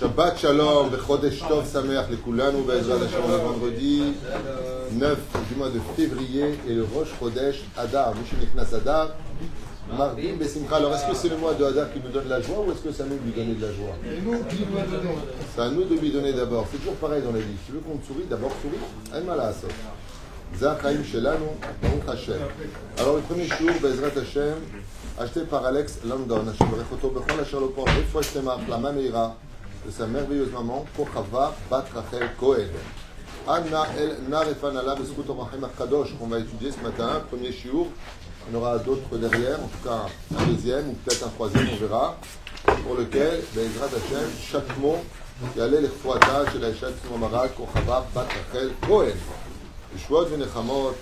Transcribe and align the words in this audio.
Shabbat 0.00 0.38
Shalom, 0.38 0.90
Chodesh 0.90 1.38
Tov 1.46 1.64
Sameach 1.64 2.08
Lekulanu, 2.10 2.64
Be'ezrat 2.66 2.96
Hashem, 2.96 3.30
le 3.30 3.36
vendredi 3.36 4.02
9 4.90 5.18
du 5.48 5.54
mois 5.54 5.68
de 5.70 5.78
février 5.96 6.58
et 6.68 6.74
le 6.74 6.82
Rosh 6.82 7.08
Chodesh 7.20 7.62
Adar, 7.76 8.12
Mishuneknas 8.16 8.74
Adar, 8.74 9.10
mardi 9.96 10.32
Besimcha. 10.32 10.76
Alors 10.76 10.94
est-ce 10.94 11.06
que 11.06 11.14
c'est 11.14 11.28
le 11.28 11.36
mois 11.36 11.54
de 11.54 11.64
Adar 11.64 11.92
qui 11.92 12.00
nous 12.00 12.10
donne 12.10 12.28
la 12.28 12.40
joie 12.40 12.64
ou 12.66 12.72
est-ce 12.72 12.80
que 12.80 12.90
c'est 12.90 13.04
à 13.04 13.06
nous 13.06 13.18
lui 13.24 13.30
donner 13.30 13.54
de 13.54 13.64
la 13.64 13.72
joie 13.72 13.94
C'est 15.54 15.62
à 15.62 15.68
nous 15.70 15.84
de 15.84 15.94
lui 15.94 16.10
donner 16.10 16.32
d'abord. 16.32 16.66
C'est 16.72 16.78
toujours 16.78 16.96
pareil 16.96 17.22
dans 17.22 17.32
la 17.32 17.38
vie. 17.38 17.54
Si 17.60 17.66
tu 17.66 17.72
veux 17.72 17.80
qu'on 17.80 17.96
te 17.98 18.06
sourie, 18.06 18.24
d'abord 18.28 18.50
souris. 18.62 18.78
Aïe 19.14 19.22
Malasa. 19.24 19.68
Zachaim 20.58 21.04
Shelanu, 21.04 21.46
Baruch 21.80 22.08
Hashem. 22.08 22.40
Alors 22.98 23.16
le 23.16 23.22
premier 23.22 23.46
jour, 23.46 23.70
Bezrat 23.80 24.20
Hashem, 24.20 24.56
acheté 25.20 25.42
par 25.42 25.64
Alex 25.64 26.00
Landon, 26.04 26.48
Hashem 26.48 26.68
Rechoto 26.74 27.10
Bechol 27.10 27.40
Asher 27.40 27.60
Lopor, 27.60 27.84
des 27.84 28.02
fois 28.10 28.22
Shtema, 28.22 28.58
la 28.68 28.78
Mameira, 28.78 29.36
de 29.85 29.91
sa 29.91 30.07
merveilleuse 30.07 30.51
maman, 30.51 30.85
Kochava 30.95 31.55
Bat 31.69 31.85
Rachel 31.93 32.29
Cohen. 32.39 32.69
Anna 33.47 33.87
El 33.97 34.17
Narefanala 34.29 34.95
Beskut 34.95 35.29
Orachim 35.29 35.67
Kadosh, 35.77 36.17
qu'on 36.17 36.27
va 36.27 36.39
étudier 36.39 36.71
ce 36.71 36.79
matin, 36.81 37.21
premier 37.29 37.51
shiur. 37.51 37.87
On 38.51 38.55
aura 38.55 38.77
d'autres 38.79 39.17
derrière, 39.17 39.59
en 39.59 39.67
tout 39.67 39.83
cas 39.83 40.05
un 40.37 40.45
deuxième 40.45 40.89
ou 40.89 40.93
peut-être 40.93 41.25
un 41.25 41.29
troisième, 41.29 41.67
on 41.73 41.77
verra, 41.77 42.17
pour 42.83 42.95
lequel, 42.95 43.41
Bezrat 43.53 43.87
Hashem, 43.87 44.29
chaque 44.51 44.77
mot, 44.77 44.97
יעלה 45.55 45.81
לכפואתה 45.81 46.51
של 46.51 46.63
האישה 46.63 46.87
צמומרה 47.01 47.49
כוכבה 47.49 48.01
בת 48.13 48.27
רחל 48.27 48.69
כהן. 48.81 49.17
ישועות 49.95 50.27
ונחמות 50.31 50.95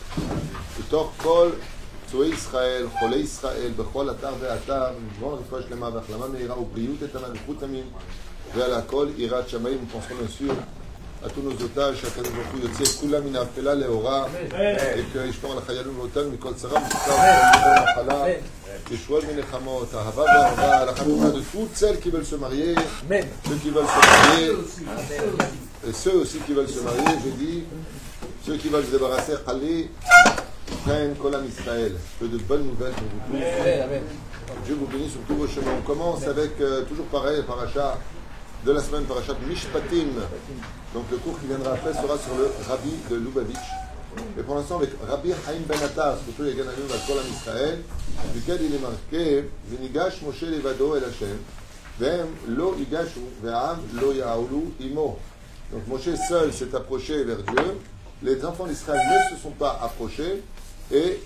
בתוך 0.79 1.13
כל 1.17 1.49
פצועי 2.05 2.29
ישראל, 2.29 2.87
חולי 2.99 3.15
ישראל, 3.15 3.71
בכל 3.75 4.09
אתר 4.09 4.33
ואתר, 4.39 4.85
נגמור 5.07 5.33
רפואה 5.33 5.61
שלמה 5.61 5.89
והחלמה 5.93 6.27
מהירה 6.27 6.59
ובריאות 6.59 7.03
איתנה 7.03 7.27
vers 8.54 8.68
la 8.68 8.82
col, 8.82 9.10
Ira 9.18 9.42
Chamaï, 9.46 9.78
nous 9.80 9.86
pensons 9.86 10.14
bien 10.18 10.28
sûr 10.28 10.54
à 11.24 11.28
tous 11.28 11.40
nos 11.40 11.52
otages, 11.52 11.96
chacun 12.02 12.22
de 12.22 12.28
nous, 12.28 12.68
Yotse, 12.68 12.98
Kula, 12.98 13.20
Minafela, 13.20 13.74
Leora, 13.74 14.28
et 14.36 15.02
que 15.12 15.28
Ishmael 15.28 15.62
Khayalou, 15.66 15.92
l'otage, 15.98 16.26
Mikol 16.26 16.54
Sarah, 16.56 16.80
Mikol 16.80 16.98
Sarah, 17.94 18.26
Yeshua, 18.90 19.20
Minechamot, 19.20 19.88
Ahava, 19.94 20.24
Ahava, 20.28 20.86
la 20.86 20.92
Khamima 20.92 21.30
de 21.30 21.40
toutes 21.40 21.76
celles 21.76 22.00
qui 22.00 22.10
veulent 22.10 22.26
se 22.26 22.36
marier, 22.36 22.74
ceux 23.48 23.54
qui 23.56 23.70
veulent 23.70 23.86
se 23.86 24.30
marier, 24.30 24.52
et 25.88 25.92
ceux 25.92 26.16
aussi 26.16 26.38
qui 26.38 26.52
veulent 26.52 26.68
se 26.68 26.80
marier, 26.80 27.18
je 27.24 27.30
dis, 27.30 27.64
ceux 28.44 28.56
qui 28.56 28.68
veulent 28.68 28.84
se 28.84 28.90
débarrasser, 28.90 29.34
allez, 29.46 29.90
prennent 30.84 31.14
Kolam 31.14 31.46
Israël. 31.46 31.94
Que 32.18 32.24
de 32.24 32.38
bonnes 32.38 32.66
nouvelles 32.66 32.92
pour 32.92 33.06
vous 33.06 33.20
tous. 33.30 33.44
Dieu 34.64 34.76
vous 34.78 34.86
bénisse 34.86 35.12
sur 35.12 35.20
tous 35.28 35.34
vos 35.34 35.46
chemins. 35.46 35.76
On 35.78 35.82
commence 35.82 36.26
avec, 36.26 36.56
toujours 36.88 37.06
pareil, 37.06 37.42
parachat 37.46 37.98
de 38.64 38.72
la 38.72 38.80
semaine, 38.80 39.04
parachat 39.04 39.34
Mishpatim. 39.48 40.08
Donc 40.94 41.04
le 41.10 41.16
cours 41.18 41.38
qui 41.40 41.46
viendra 41.46 41.72
après 41.72 41.92
sera 41.92 42.16
sur 42.18 42.36
le 42.36 42.50
Rabbi 42.68 42.90
de 43.10 43.16
Lubavitch. 43.16 43.56
Et 44.38 44.42
pour 44.42 44.56
l'instant, 44.56 44.76
avec 44.76 44.90
Rabbi 45.08 45.32
Haïm 45.48 45.62
Ben 45.66 45.78
Attar, 45.82 46.16
surtout 46.24 46.42
les 46.42 46.54
Gananim 46.54 46.84
à 46.92 47.06
Kolam 47.06 47.24
Israël, 47.30 47.78
duquel 48.34 48.60
il 48.62 48.74
est 48.74 48.78
marqué 48.78 49.48
Venigash 49.68 50.20
Moshe 50.22 50.42
Levado 50.42 50.96
El 50.96 51.04
Hashem, 51.04 51.38
Vem 51.98 52.26
Lo 52.48 52.76
Igashu, 52.78 53.20
Ve'am 53.42 53.78
Lo 53.94 54.12
Yaoulu 54.12 54.74
Imo. 54.80 55.18
Donc 55.72 55.86
Moshe 55.88 56.14
seul 56.28 56.52
s'est 56.52 56.74
approché 56.74 57.24
vers 57.24 57.42
Dieu. 57.42 57.80
Les 58.22 58.44
enfants 58.44 58.66
d'Israël 58.66 59.00
ne 59.30 59.36
se 59.36 59.42
sont 59.42 59.50
pas 59.50 59.80
approchés. 59.82 60.42
Et 60.92 61.20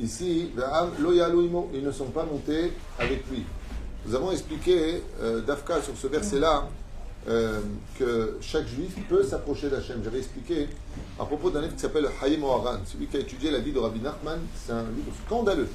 ici, 0.00 0.50
Ve'am 0.54 0.90
Lo 1.00 1.12
Yaoulu 1.12 1.46
Imo, 1.46 1.70
ils 1.72 1.82
ne 1.82 1.92
sont 1.92 2.10
pas 2.10 2.24
montés 2.24 2.72
avec 2.98 3.26
lui. 3.30 3.44
Nous 4.04 4.14
avons 4.16 4.32
expliqué, 4.32 5.02
euh, 5.20 5.40
Dafka, 5.42 5.80
sur 5.80 5.96
ce 5.96 6.08
verset-là, 6.08 6.68
euh, 7.28 7.60
que 7.98 8.36
chaque 8.40 8.66
juif 8.66 8.96
peut 9.08 9.22
s'approcher 9.22 9.70
d'Hachem. 9.70 10.00
J'avais 10.02 10.18
expliqué 10.18 10.66
à 11.20 11.24
propos 11.24 11.50
d'un 11.50 11.60
livre 11.60 11.74
qui 11.74 11.80
s'appelle 11.80 12.08
Hayim 12.20 12.42
Oharan, 12.42 12.78
celui 12.84 13.06
qui 13.06 13.16
a 13.16 13.20
étudié 13.20 13.52
la 13.52 13.60
vie 13.60 13.72
de 13.72 13.78
Rabbi 13.78 14.00
Nachman, 14.00 14.40
c'est 14.56 14.72
un 14.72 14.82
livre 14.82 15.12
scandaleux. 15.24 15.68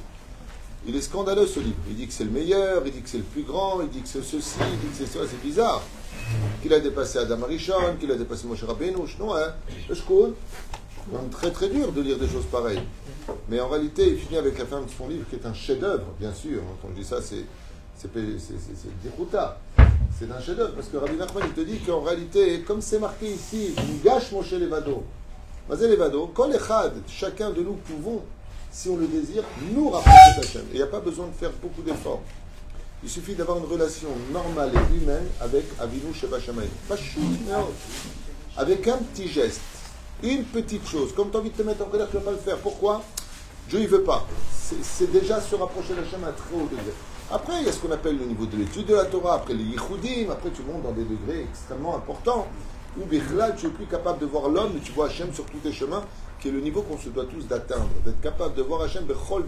Il 0.85 0.96
est 0.96 1.02
scandaleux 1.02 1.47
ce 1.47 1.62
livre. 1.62 1.78
Il 1.90 1.96
dit 1.96 2.06
que 2.06 2.13
c'est 2.13 2.25
le 2.25 2.31
meilleur, 2.31 2.84
il 2.85 2.91
dit 2.91 3.02
que 3.02 3.09
c'est 3.09 3.18
le 3.18 3.24
plus 3.24 3.44
grand, 3.44 3.81
il 3.81 3.90
dit 3.90 4.02
que 4.02 4.09
c'est 4.09 4.22
ceci, 4.22 4.57
il 4.59 4.79
dit 4.79 4.97
que 4.97 5.06
c'est 5.06 5.18
ça, 5.18 5.25
c'est 5.29 5.41
bizarre. 5.41 5.81
Qu'il 6.62 6.73
a 6.73 6.81
dépassé 6.81 7.19
Adam 7.19 7.41
Arishon, 7.44 7.96
qu'il 7.97 8.12
a 8.12 8.16
dépassé 8.16 8.46
Moshe 8.46 8.63
Rabbeinu, 8.63 8.97
non, 9.19 9.35
hein, 9.35 9.53
le 9.88 9.96
shkoun. 9.96 10.34
Donc 11.13 11.29
très 11.31 11.52
très 11.52 11.69
dur 11.69 11.94
de 11.94 12.02
lire 12.02 12.18
des 12.18 12.28
choses 12.28 12.46
pareilles. 12.52 12.81
Mais 13.47 13.62
en 13.62 13.69
réalité, 13.69 14.09
il 14.09 14.18
finit 14.18 14.38
avec 14.38 14.59
la 14.59 14.66
fin 14.66 14.81
de 14.81 14.90
son 14.90 15.07
livre 15.07 15.23
qui 15.29 15.38
est 15.38 15.46
un 15.46 15.53
chef-d'œuvre, 15.53 16.07
bien 16.19 16.34
sûr. 16.34 16.62
Quand 16.81 16.90
je 16.94 17.02
dis 17.02 17.07
ça, 17.07 17.22
c'est 17.22 17.46
c'est 17.97 19.03
dérouta. 19.03 19.59
C'est 20.18 20.31
un 20.31 20.40
chef-d'œuvre 20.40 20.74
parce 20.74 20.88
que 20.88 20.97
Rabbi 20.97 21.16
Nachman 21.16 21.44
il 21.47 21.53
te 21.53 21.62
dit 21.62 21.80
qu'en 21.80 22.02
réalité, 22.02 22.62
comme 22.62 22.81
c'est 22.81 23.00
marqué 23.00 23.28
ici, 23.28 23.74
gâche 24.03 24.31
mon 24.31 24.44
chez 24.44 24.59
Levado. 24.59 25.03
Mazé 25.69 25.88
Levado, 25.88 26.31
quand 26.34 26.47
les 26.47 26.59
chad, 26.59 26.94
chacun 27.08 27.50
de 27.52 27.62
nous 27.62 27.74
pouvons, 27.74 28.22
si 28.72 28.90
on 28.90 28.97
le 28.97 29.08
désire, 29.08 29.44
nous 29.74 29.90
rapprocher 29.90 30.40
d'Hachem. 30.40 30.62
Et 30.72 30.75
il 30.75 30.78
n'y 30.78 30.84
a 30.84 30.88
pas 30.88 31.00
besoin 31.00 31.28
de 31.28 31.34
faire 31.34 31.52
beaucoup 31.62 31.81
d'efforts. 31.81 32.22
Il 33.03 33.09
suffit 33.09 33.35
d'avoir 33.35 33.58
une 33.58 33.66
relation 33.66 34.09
normale 34.31 34.72
et 34.74 34.97
humaine 34.97 35.25
avec 35.41 35.66
Avinu 35.79 36.14
Sheba. 36.14 36.38
Pas 36.88 36.96
Avec 38.58 38.88
un 38.88 38.97
petit 38.97 39.28
geste, 39.28 39.62
une 40.24 40.44
petite 40.46 40.88
chose, 40.88 41.14
comme 41.14 41.29
tu 41.29 41.38
as 41.38 41.40
envie 41.40 41.50
de 41.50 41.58
te 41.58 41.64
mettre 41.64 41.84
en 41.84 41.90
colère, 41.90 42.09
tu 42.09 42.18
ne 42.18 42.22
vas 42.22 42.31
pas 42.31 42.38
le 42.38 42.38
faire. 42.44 42.58
Pourquoi? 42.58 43.03
Dieu, 43.69 43.81
il 43.81 43.88
veut 43.88 44.03
pas. 44.03 44.25
C'est 44.81 45.12
déjà 45.12 45.41
se 45.41 45.56
rapprocher 45.56 45.96
d'Hachem 45.96 46.24
à 46.24 46.31
très 46.31 46.56
haut 46.56 46.68
degré. 46.68 46.94
Après, 47.30 47.60
il 47.60 47.66
y 47.66 47.70
a 47.70 47.74
ce 47.74 47.80
qu'on 47.80 47.92
appelle 47.92 48.18
le 48.18 48.24
niveau 48.24 48.46
de 48.46 48.56
l'étude 48.56 48.86
de 48.86 48.96
la 48.96 49.04
Torah, 49.04 49.36
après 49.36 49.54
les 49.54 49.64
yichudim, 49.66 50.32
après 50.32 50.50
tu 50.50 50.62
montes 50.62 50.84
dans 50.84 50.94
des 50.94 51.04
degrés 51.04 51.46
extrêmement 51.50 51.98
importants, 51.98 52.48
où 52.98 53.06
Bichlal, 53.06 53.54
tu 53.58 53.66
es 53.68 53.70
plus 53.70 53.86
capable 53.86 54.20
de 54.20 54.26
voir 54.26 54.48
l'homme, 54.48 54.72
mais 54.76 54.80
tu 54.80 54.94
vois 54.94 55.08
Hachem 55.08 55.34
sur 55.34 55.44
tous 55.46 55.58
tes 55.58 55.74
chemins, 55.74 56.04
qui 56.40 56.48
est 56.48 56.52
le 56.52 56.62
niveau 56.62 56.84
qu'on 56.84 56.98
se 56.98 57.10
doit 57.10 57.26
tous 57.26 57.46
d'atteindre, 57.46 57.90
d'être 58.06 58.22
capable 58.22 58.56
de 58.56 58.62
voir 58.62 58.82
Hachem 58.84 59.04
bechol. 59.04 59.44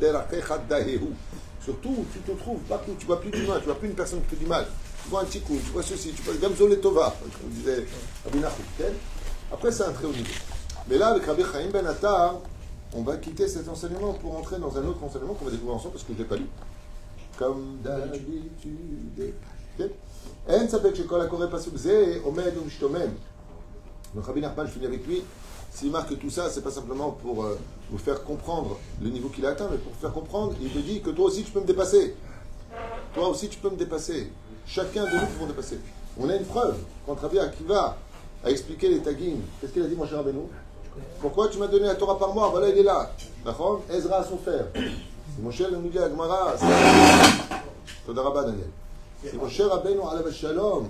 Surtout, 1.63 2.05
tu 2.11 2.19
te 2.19 2.31
trouves 2.31 2.59
partout, 2.67 2.95
tu 2.99 3.05
vois 3.05 3.21
plus 3.21 3.31
d'humain, 3.31 3.59
tu 3.59 3.65
vois 3.65 3.75
plus 3.75 3.87
une 3.87 3.95
personne 3.95 4.21
qui 4.23 4.35
te 4.35 4.43
dit 4.43 4.49
mal, 4.49 4.67
tu 5.03 5.09
vois 5.09 5.21
un 5.21 5.25
tikkun, 5.25 5.53
tu 5.53 5.71
vois 5.71 5.83
ceci, 5.83 6.11
tu 6.11 6.21
vois 6.23 6.33
Gamzol 6.35 6.73
et 6.73 6.79
Tova, 6.79 7.15
comme 7.39 7.49
disait 7.51 7.85
Rabbi 8.25 8.39
Nachum. 8.39 8.65
Après, 9.53 9.71
c'est 9.71 9.83
un 9.83 9.91
très 9.91 10.05
haut 10.05 10.11
niveau. 10.11 10.25
Mais 10.89 10.97
là, 10.97 11.07
avec 11.09 11.25
Rabbi 11.25 11.43
Chaim 11.43 11.69
Ben 11.71 11.87
Attar, 11.87 12.39
on 12.93 13.03
va 13.03 13.15
quitter 13.15 13.47
cet 13.47 13.69
enseignement 13.69 14.13
pour 14.13 14.37
entrer 14.37 14.57
dans 14.59 14.77
un 14.77 14.85
autre 14.85 15.01
enseignement 15.01 15.33
qu'on 15.33 15.45
va 15.45 15.51
découvrir 15.51 15.75
ensemble 15.75 15.93
parce 15.93 16.03
que 16.03 16.11
je 16.11 16.17
ne 16.17 16.23
l'ai 16.23 16.29
pas 16.29 16.35
lu 16.35 16.47
comme 17.38 17.78
d'habitude. 17.82 19.32
אין 20.48 20.68
ספק 20.68 20.94
שכל 20.94 21.20
הקורא 21.20 21.46
פסוק 21.50 21.76
זה 21.76 22.18
עומד 22.22 22.56
ומשתומם. 22.56 23.10
Donc 24.16 24.26
Rabbi 24.26 24.40
Nachman, 24.40 24.66
je 24.66 24.70
finis 24.70 24.86
avec 24.86 25.04
lui, 25.06 25.24
s'il 25.72 25.90
marque 25.90 26.16
tout 26.20 26.30
ça, 26.30 26.48
c'est 26.48 26.60
pas 26.60 26.70
simplement 26.70 27.10
pour 27.10 27.44
euh, 27.44 27.58
vous 27.90 27.98
faire 27.98 28.22
comprendre 28.22 28.78
le 29.02 29.10
niveau 29.10 29.28
qu'il 29.28 29.44
a 29.44 29.50
atteint, 29.50 29.66
mais 29.68 29.78
pour 29.78 29.92
vous 29.92 29.98
faire 29.98 30.12
comprendre, 30.12 30.54
il 30.62 30.70
te 30.70 30.78
dit 30.78 31.00
que 31.00 31.10
toi 31.10 31.26
aussi 31.26 31.42
tu 31.42 31.50
peux 31.50 31.60
me 31.60 31.66
dépasser. 31.66 32.14
Toi 33.12 33.28
aussi 33.28 33.48
tu 33.48 33.58
peux 33.58 33.70
me 33.70 33.76
dépasser. 33.76 34.30
Chacun 34.66 35.04
de 35.04 35.10
nous 35.20 35.26
pouvons 35.26 35.46
dépasser. 35.46 35.80
On 36.16 36.28
a 36.28 36.36
une 36.36 36.44
preuve. 36.44 36.76
Quand 37.06 37.18
Rabbi 37.20 37.40
Akiva 37.40 37.96
a 38.44 38.50
expliqué 38.50 38.88
les 38.88 39.00
tagging, 39.00 39.40
qu'est-ce 39.60 39.72
qu'il 39.72 39.82
a 39.82 39.88
dit 39.88 39.96
mon 39.96 40.06
cher 40.06 40.18
Rabbeinu 40.18 40.42
Pourquoi 41.20 41.48
tu 41.48 41.58
m'as 41.58 41.66
donné 41.66 41.86
la 41.86 41.96
Torah 41.96 42.18
par 42.18 42.32
mois 42.32 42.50
Voilà, 42.50 42.68
il 42.68 42.78
est 42.78 42.82
là. 42.84 43.10
D'accord 43.44 43.82
Ezra 43.92 44.18
a 44.18 44.24
souffert. 44.24 44.66
C'est 45.39 45.45
Moshe 45.45 45.71
nous 45.71 45.87
dit 45.87 45.97
à 45.97 46.09
Gemara, 46.09 46.53
Toda 48.05 48.23
Rabba 48.23 48.43
Daniel. 48.43 48.67
Si 49.25 49.37
Moshe 49.37 49.61
Rabbeinu 49.61 50.01
alav 50.01 50.29
shalom, 50.33 50.89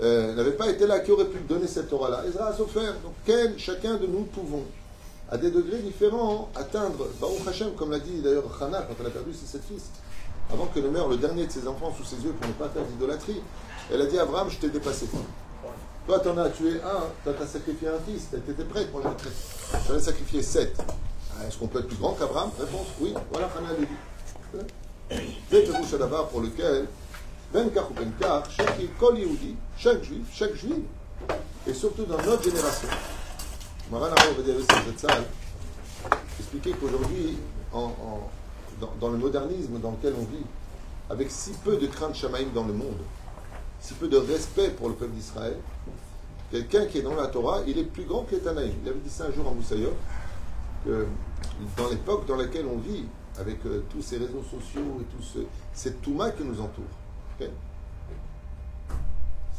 n'avait 0.00 0.52
pas 0.52 0.68
été 0.68 0.86
là, 0.86 1.00
qui 1.00 1.10
aurait 1.10 1.24
pu 1.24 1.40
donner 1.40 1.66
cette 1.66 1.90
Torah-là 1.90 2.22
Ezra 2.28 2.46
a 2.46 2.52
souffert. 2.52 2.92
Donc, 3.02 3.14
quel, 3.26 3.58
chacun 3.58 3.96
de 3.96 4.06
nous 4.06 4.22
pouvons, 4.22 4.62
à 5.28 5.36
des 5.36 5.50
degrés 5.50 5.78
différents, 5.78 6.48
atteindre, 6.54 7.08
Baruch 7.20 7.44
Hashem, 7.48 7.72
comme 7.72 7.90
l'a 7.90 7.98
dit 7.98 8.20
d'ailleurs 8.20 8.44
Hana 8.62 8.82
quand 8.82 8.94
elle 9.00 9.06
a 9.06 9.10
perdu 9.10 9.32
ses 9.32 9.46
sept 9.46 9.64
fils, 9.64 9.86
avant 10.52 10.66
que 10.66 10.78
ne 10.78 10.88
meure 10.88 11.08
le 11.08 11.16
dernier 11.16 11.46
de 11.46 11.50
ses 11.50 11.66
enfants 11.66 11.92
sous 11.96 12.04
ses 12.04 12.22
yeux 12.22 12.34
pour 12.40 12.46
ne 12.46 12.54
pas 12.54 12.68
faire 12.68 12.84
d'idolâtrie, 12.84 13.42
elle 13.92 14.00
a 14.00 14.06
dit 14.06 14.18
Abraham, 14.18 14.48
je 14.48 14.58
t'ai 14.58 14.68
dépassé. 14.68 15.06
Toi, 16.06 16.20
tu 16.20 16.28
en 16.28 16.38
as 16.38 16.50
tué 16.50 16.80
un, 16.84 17.02
toi, 17.24 17.32
tu 17.36 17.42
as 17.42 17.46
sacrifié 17.48 17.88
un 17.88 17.98
fils, 18.06 18.28
tu 18.30 18.52
étais 18.52 18.64
prête, 18.64 18.92
moi 18.92 19.02
j'en 19.88 19.96
ai 19.96 20.00
sacrifié 20.00 20.40
sept. 20.40 20.80
Est-ce 21.46 21.58
qu'on 21.58 21.68
peut 21.68 21.80
être 21.80 21.88
plus 21.88 21.96
grand 21.96 22.12
qu'Abraham? 22.12 22.50
Réponse 22.58 22.86
oui. 23.00 23.14
Voilà, 23.30 23.48
Hana 23.56 23.68
l'a 23.72 23.84
dit. 23.84 24.64
C'est 25.50 25.66
le 25.66 25.72
bouche 25.72 26.28
pour 26.30 26.40
lequel, 26.40 26.86
ben 27.52 27.70
car 27.70 27.90
ou 27.90 27.94
ben 27.94 28.10
car, 28.20 28.50
chaque 28.50 28.78
kol 28.98 29.18
Yehudi, 29.18 29.54
chaque 29.76 30.02
juif, 30.02 30.26
chaque 30.32 30.54
juif, 30.54 30.82
et 31.66 31.72
surtout 31.72 32.04
dans 32.04 32.18
notre 32.18 32.42
génération. 32.42 32.88
Maran 33.90 34.08
cette 34.84 35.00
salle, 35.00 35.24
expliquer 36.38 36.72
qu'aujourd'hui, 36.72 37.38
en, 37.72 37.94
dans, 38.80 38.92
dans, 39.00 39.08
le 39.08 39.18
modernisme 39.18 39.78
dans 39.80 39.92
lequel 39.92 40.14
on 40.18 40.24
vit, 40.24 40.44
avec 41.08 41.30
si 41.30 41.52
peu 41.64 41.76
de 41.76 41.86
crainte 41.86 42.14
chamaïm 42.14 42.50
dans 42.52 42.66
le 42.66 42.74
monde, 42.74 42.98
si 43.80 43.94
peu 43.94 44.08
de 44.08 44.18
respect 44.18 44.70
pour 44.70 44.88
le 44.88 44.94
peuple 44.94 45.12
d'Israël, 45.12 45.56
quelqu'un 46.50 46.84
qui 46.86 46.98
est 46.98 47.02
dans 47.02 47.14
la 47.14 47.28
Torah, 47.28 47.62
il 47.66 47.78
est 47.78 47.84
plus 47.84 48.04
grand 48.04 48.24
que 48.24 48.34
les. 48.34 48.74
Il 48.82 48.88
avait 48.88 48.98
dit 48.98 49.10
ça 49.10 49.24
un 49.24 49.32
jour 49.32 49.48
en 49.48 49.54
Moussaïov, 49.54 49.94
dans 51.76 51.88
l'époque 51.88 52.26
dans 52.26 52.36
laquelle 52.36 52.66
on 52.66 52.78
vit, 52.78 53.04
avec 53.38 53.64
euh, 53.66 53.84
tous 53.90 54.02
ces 54.02 54.18
réseaux 54.18 54.42
sociaux 54.42 55.00
et 55.00 55.04
tout 55.04 55.22
ce, 55.22 55.38
cette 55.72 56.02
touma 56.02 56.30
qui 56.30 56.44
nous 56.44 56.60
entoure, 56.60 56.84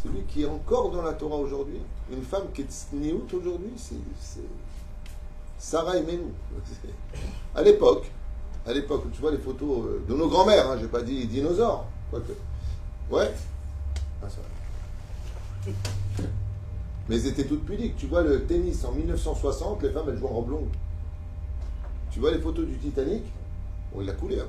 celui 0.04 0.22
qui 0.24 0.44
est 0.44 0.48
encore 0.48 0.92
dans 0.92 1.02
la 1.02 1.14
Torah 1.14 1.36
aujourd'hui, 1.36 1.80
une 2.12 2.24
femme 2.24 2.52
qui 2.54 2.62
est 2.62 2.72
tsniout 2.72 3.28
aujourd'hui, 3.34 3.74
c'est 3.76 3.96
Sarah 5.58 5.98
et 5.98 6.04
Menou. 6.04 6.32
À 7.56 7.62
l'époque, 7.64 8.10
à 8.66 8.72
l'époque, 8.72 9.06
tu 9.12 9.20
vois 9.20 9.32
les 9.32 9.40
photos 9.40 9.86
euh, 9.86 10.04
de 10.08 10.16
nos 10.16 10.30
grands-mères, 10.30 10.70
hein, 10.70 10.78
j'ai 10.80 10.88
pas 10.88 11.02
dit 11.02 11.26
dinosaures, 11.26 11.86
quoique. 12.10 12.34
Ouais. 13.10 13.32
Ah. 14.24 14.28
Mais 17.08 17.16
elles 17.16 17.28
étaient 17.28 17.46
toutes 17.46 17.66
pudiques. 17.66 17.98
Tu 17.98 18.06
vois 18.06 18.22
le 18.22 18.46
tennis 18.46 18.86
en 18.86 18.92
1960, 18.92 19.82
les 19.82 19.90
femmes 19.90 20.06
elles 20.10 20.18
jouent 20.18 20.28
en 20.28 20.34
robe 20.34 20.52
longue. 20.52 20.70
Tu 22.12 22.20
vois 22.20 22.32
les 22.32 22.40
photos 22.40 22.66
du 22.66 22.78
Titanic 22.78 23.24
Bon, 23.94 24.02
il 24.02 24.10
a 24.10 24.14
coulé, 24.14 24.40
hein. 24.40 24.48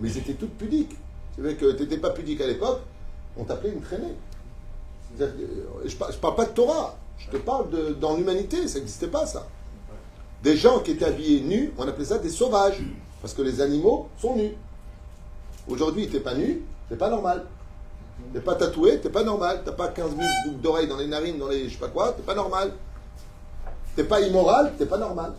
Mais 0.00 0.16
étaient 0.16 0.34
toutes 0.34 0.56
pudiques. 0.56 0.96
C'est 1.34 1.42
vrai 1.42 1.54
que 1.54 1.72
tu 1.72 1.82
n'étais 1.82 1.98
pas 1.98 2.10
pudique 2.10 2.40
à 2.40 2.46
l'époque, 2.46 2.80
on 3.36 3.44
t'appelait 3.44 3.70
une 3.70 3.80
traînée. 3.80 4.14
Je 5.18 5.24
ne 5.24 6.12
parle 6.20 6.34
pas 6.34 6.44
de 6.44 6.50
Torah, 6.50 6.96
je 7.18 7.30
te 7.30 7.36
parle 7.36 7.98
dans 7.98 8.16
l'humanité, 8.16 8.68
ça 8.68 8.78
n'existait 8.78 9.08
pas 9.08 9.26
ça. 9.26 9.46
Des 10.42 10.56
gens 10.56 10.80
qui 10.80 10.92
étaient 10.92 11.04
habillés 11.04 11.40
nus, 11.40 11.72
on 11.78 11.88
appelait 11.88 12.04
ça 12.04 12.18
des 12.18 12.28
sauvages, 12.28 12.80
parce 13.20 13.34
que 13.34 13.42
les 13.42 13.60
animaux 13.60 14.08
sont 14.18 14.36
nus. 14.36 14.54
Aujourd'hui, 15.68 16.06
tu 16.08 16.14
n'es 16.14 16.20
pas 16.20 16.34
nu, 16.34 16.62
c'est 16.88 16.98
pas 16.98 17.10
normal. 17.10 17.46
T'es 18.32 18.40
pas 18.40 18.54
tatoué, 18.54 18.98
t'es 18.98 19.10
pas 19.10 19.22
normal. 19.22 19.62
T'as 19.64 19.72
pas 19.72 19.88
15 19.88 20.10
000 20.10 20.20
boucles 20.46 20.60
d'oreilles 20.60 20.88
dans 20.88 20.96
les 20.96 21.06
narines, 21.06 21.38
dans 21.38 21.48
les 21.48 21.68
je 21.68 21.74
sais 21.74 21.80
pas 21.80 21.88
quoi, 21.88 22.12
t'es 22.12 22.22
pas 22.22 22.34
normal. 22.34 22.72
T'es 23.94 24.04
pas 24.04 24.20
immoral, 24.20 24.74
t'es 24.76 24.86
pas 24.86 24.98
normal. 24.98 25.34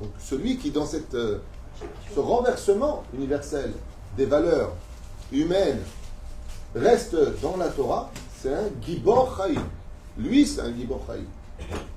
Donc 0.00 0.10
celui 0.18 0.58
qui, 0.58 0.70
dans 0.70 0.86
euh, 1.14 1.38
ce 2.14 2.20
renversement 2.20 3.04
universel 3.14 3.72
des 4.16 4.26
valeurs 4.26 4.72
humaines, 5.32 5.80
reste 6.74 7.16
dans 7.40 7.56
la 7.56 7.68
Torah, 7.68 8.10
c'est 8.40 8.52
un 8.52 8.68
Gibor 8.82 9.36
Chaim. 9.36 9.62
Lui, 10.18 10.46
c'est 10.46 10.60
un 10.60 10.74
Gibor 10.74 11.00
Chaim. 11.06 11.24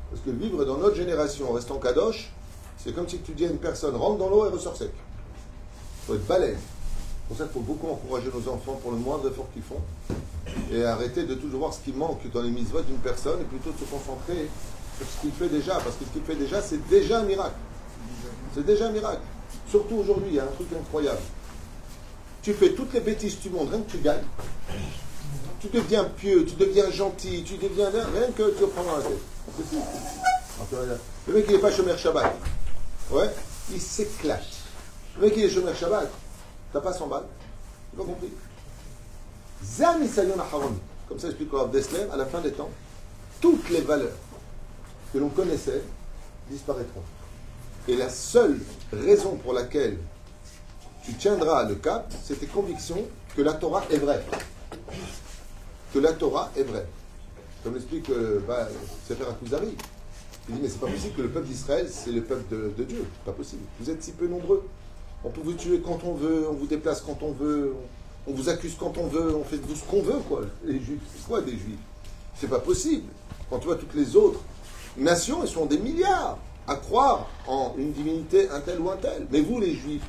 Parce 0.10 0.22
que 0.24 0.30
vivre 0.30 0.64
dans 0.66 0.78
notre 0.78 0.96
génération 0.96 1.50
en 1.50 1.54
restant 1.54 1.78
kadosh, 1.80 2.32
c'est 2.78 2.94
comme 2.94 3.08
si 3.08 3.20
tu 3.20 3.34
dis 3.34 3.46
à 3.46 3.50
une 3.50 3.58
personne 3.58 3.96
rentre 3.96 4.20
dans 4.20 4.30
l'eau 4.30 4.46
et 4.46 4.50
ressort 4.50 4.78
sec. 4.78 4.92
Il 4.94 6.06
faut 6.06 6.16
être 6.16 6.28
balèze. 6.28 6.58
C'est 6.58 7.28
pour 7.28 7.38
ça 7.38 7.44
qu'il 7.44 7.54
faut 7.54 7.74
beaucoup 7.74 7.92
encourager 7.92 8.30
nos 8.34 8.54
enfants 8.54 8.80
pour 8.82 8.92
le 8.92 8.98
moindre 8.98 9.28
effort 9.28 9.48
qu'ils 9.52 9.64
font 9.64 9.82
et 10.72 10.86
arrêter 10.86 11.24
de 11.24 11.36
toujours 11.36 11.60
voir 11.60 11.74
ce 11.74 11.80
qui 11.82 11.92
manque 11.92 12.32
dans 12.32 12.42
les 12.42 12.50
mises 12.50 12.72
d'une 12.88 12.98
personne 12.98 13.42
et 13.42 13.44
plutôt 13.44 13.72
de 13.72 13.78
se 13.78 13.84
concentrer 13.84 14.50
sur 14.98 15.06
ce 15.06 15.22
qu'il 15.22 15.32
fait 15.32 15.50
déjà. 15.50 15.74
Parce 15.76 15.98
que 15.98 16.06
ce 16.06 16.10
qu'il 16.12 16.22
fait 16.22 16.36
déjà, 16.36 16.62
c'est 16.62 16.88
déjà 16.88 17.20
un 17.20 17.24
miracle. 17.24 17.56
C'est 18.57 18.65
déjà 18.65 18.88
un 18.88 18.92
miracle. 18.92 19.21
Surtout 19.69 19.98
aujourd'hui, 19.98 20.30
il 20.30 20.36
y 20.36 20.39
a 20.39 20.44
un 20.44 20.48
truc 20.48 20.68
incroyable. 20.75 21.19
Tu 22.42 22.54
fais 22.56 22.71
toutes 22.71 22.92
les 22.92 23.01
bêtises 23.01 23.39
du 23.39 23.51
monde, 23.51 23.69
rien 23.69 23.81
que 23.81 23.92
tu 23.92 24.00
gagnes. 24.00 24.24
Tu 25.59 25.68
deviens 25.68 26.06
pieux, 26.06 26.44
tu 26.44 26.56
deviens 26.56 26.89
gentil, 26.89 27.44
tu 27.44 27.57
deviens 27.57 27.92
rien 27.92 28.31
que 28.36 28.50
tu 28.57 28.65
prends 28.68 28.83
dans 28.83 28.98
la 28.98 29.04
tête. 29.04 29.19
Le 31.27 31.33
mec, 31.36 31.45
il 31.48 31.54
n'est 31.54 31.62
pas 31.62 31.71
chômeur 31.71 32.00
Shabbat. 32.00 32.36
Ouais, 33.12 33.30
il 33.71 33.80
s'éclate. 33.80 34.42
Le 35.18 35.27
mec, 35.27 35.33
il 35.38 35.44
est 35.44 35.50
chômeur 35.51 35.75
Shabbat. 35.75 36.09
T'as 36.74 36.81
pas 36.81 36.94
100 36.94 37.07
balles. 37.07 37.25
Tu 37.92 37.98
pas 37.98 38.06
compris. 38.06 38.31
Zam 39.63 40.04
Isayon 40.04 40.39
Aharon. 40.39 40.74
Comme 41.07 41.19
ça 41.19 41.27
explique 41.27 41.51
Rav 41.51 41.69
Dessler, 41.69 42.07
à 42.12 42.18
la 42.18 42.25
fin 42.25 42.42
des 42.42 42.54
temps, 42.54 42.71
toutes 43.39 43.69
les 43.69 43.81
valeurs 43.81 44.18
que 45.13 45.19
l'on 45.19 45.30
connaissait 45.30 45.83
disparaîtront. 46.50 47.04
Et 47.88 47.95
la 47.95 48.10
seule 48.10 48.60
raison 48.92 49.38
pour 49.38 49.54
laquelle 49.54 49.98
tu 51.04 51.13
tiendras 51.13 51.63
le 51.63 51.75
cap, 51.75 52.12
c'est 52.24 52.38
tes 52.38 52.48
convictions 52.48 53.01
que 53.36 53.42
la 53.42 53.54
Torah 53.54 53.84
est 53.89 53.98
vraie. 53.98 54.24
Que 55.94 56.00
la 56.00 56.12
Torah 56.12 56.51
est 56.57 56.63
vraie. 56.63 56.86
Comme 57.63 57.75
l'explique 57.75 58.10
euh, 58.10 58.42
bah, 58.45 58.68
Sefer 59.07 59.24
Akuzari. 59.24 59.69
Il 60.50 60.56
dit, 60.56 60.62
mais 60.62 60.69
c'est 60.69 60.80
pas 60.80 60.88
possible 60.88 61.16
que 61.16 61.22
le 61.22 61.30
peuple 61.30 61.48
d'Israël, 61.48 61.88
c'est 61.89 62.12
le 62.12 62.24
peuple 62.24 62.54
de, 62.54 62.74
de 62.78 62.84
Dieu. 62.84 63.06
Pas 63.25 63.31
possible. 63.31 63.63
Vous 63.80 63.90
êtes 63.90 64.04
si 64.04 64.12
peu 64.12 64.28
nombreux. 64.28 64.68
On 65.24 65.30
peut 65.30 65.42
vous 65.42 65.54
tuer 65.54 65.81
quand 65.83 66.04
on 66.04 66.13
veut, 66.13 66.48
on 66.50 66.54
vous 66.54 66.68
déplace 66.68 67.01
quand 67.01 67.22
on 67.22 67.31
veut, 67.31 67.74
on, 68.28 68.33
vous 68.33 68.50
accuse 68.50 68.75
quand 68.78 68.98
on 68.98 69.07
veut, 69.07 69.36
on 69.36 69.44
fait 69.44 69.57
de 69.57 69.66
vous 69.66 69.75
ce 69.75 69.83
qu'on 69.83 70.01
veut, 70.01 70.19
quoi. 70.28 70.42
Les 70.66 70.80
juifs, 70.80 71.01
c'est 71.16 71.25
quoi 71.25 71.42
des 71.42 71.51
juifs? 71.51 71.80
C'est 72.36 72.50
pas 72.50 72.60
possible. 72.60 73.07
Quand 73.50 73.60
tu 73.60 73.68
vois 73.68 73.78
toutes 73.78 73.95
les 73.95 74.16
autres 74.16 74.42
nations, 74.98 75.42
elles 75.42 75.50
sont 75.50 75.66
des 75.66 75.80
milliards 75.80 76.38
à 76.68 76.75
croire 76.75 77.28
en 77.48 77.74
une 77.78 77.92
divinité 77.94 78.50
un 78.50 78.60
tel 78.60 78.80
ou 78.80 78.90
un 78.90 78.98
tel. 78.98 79.25
Mais 79.31 79.42
vous, 79.42 79.60
les 79.60 79.74
juifs, 79.74 80.06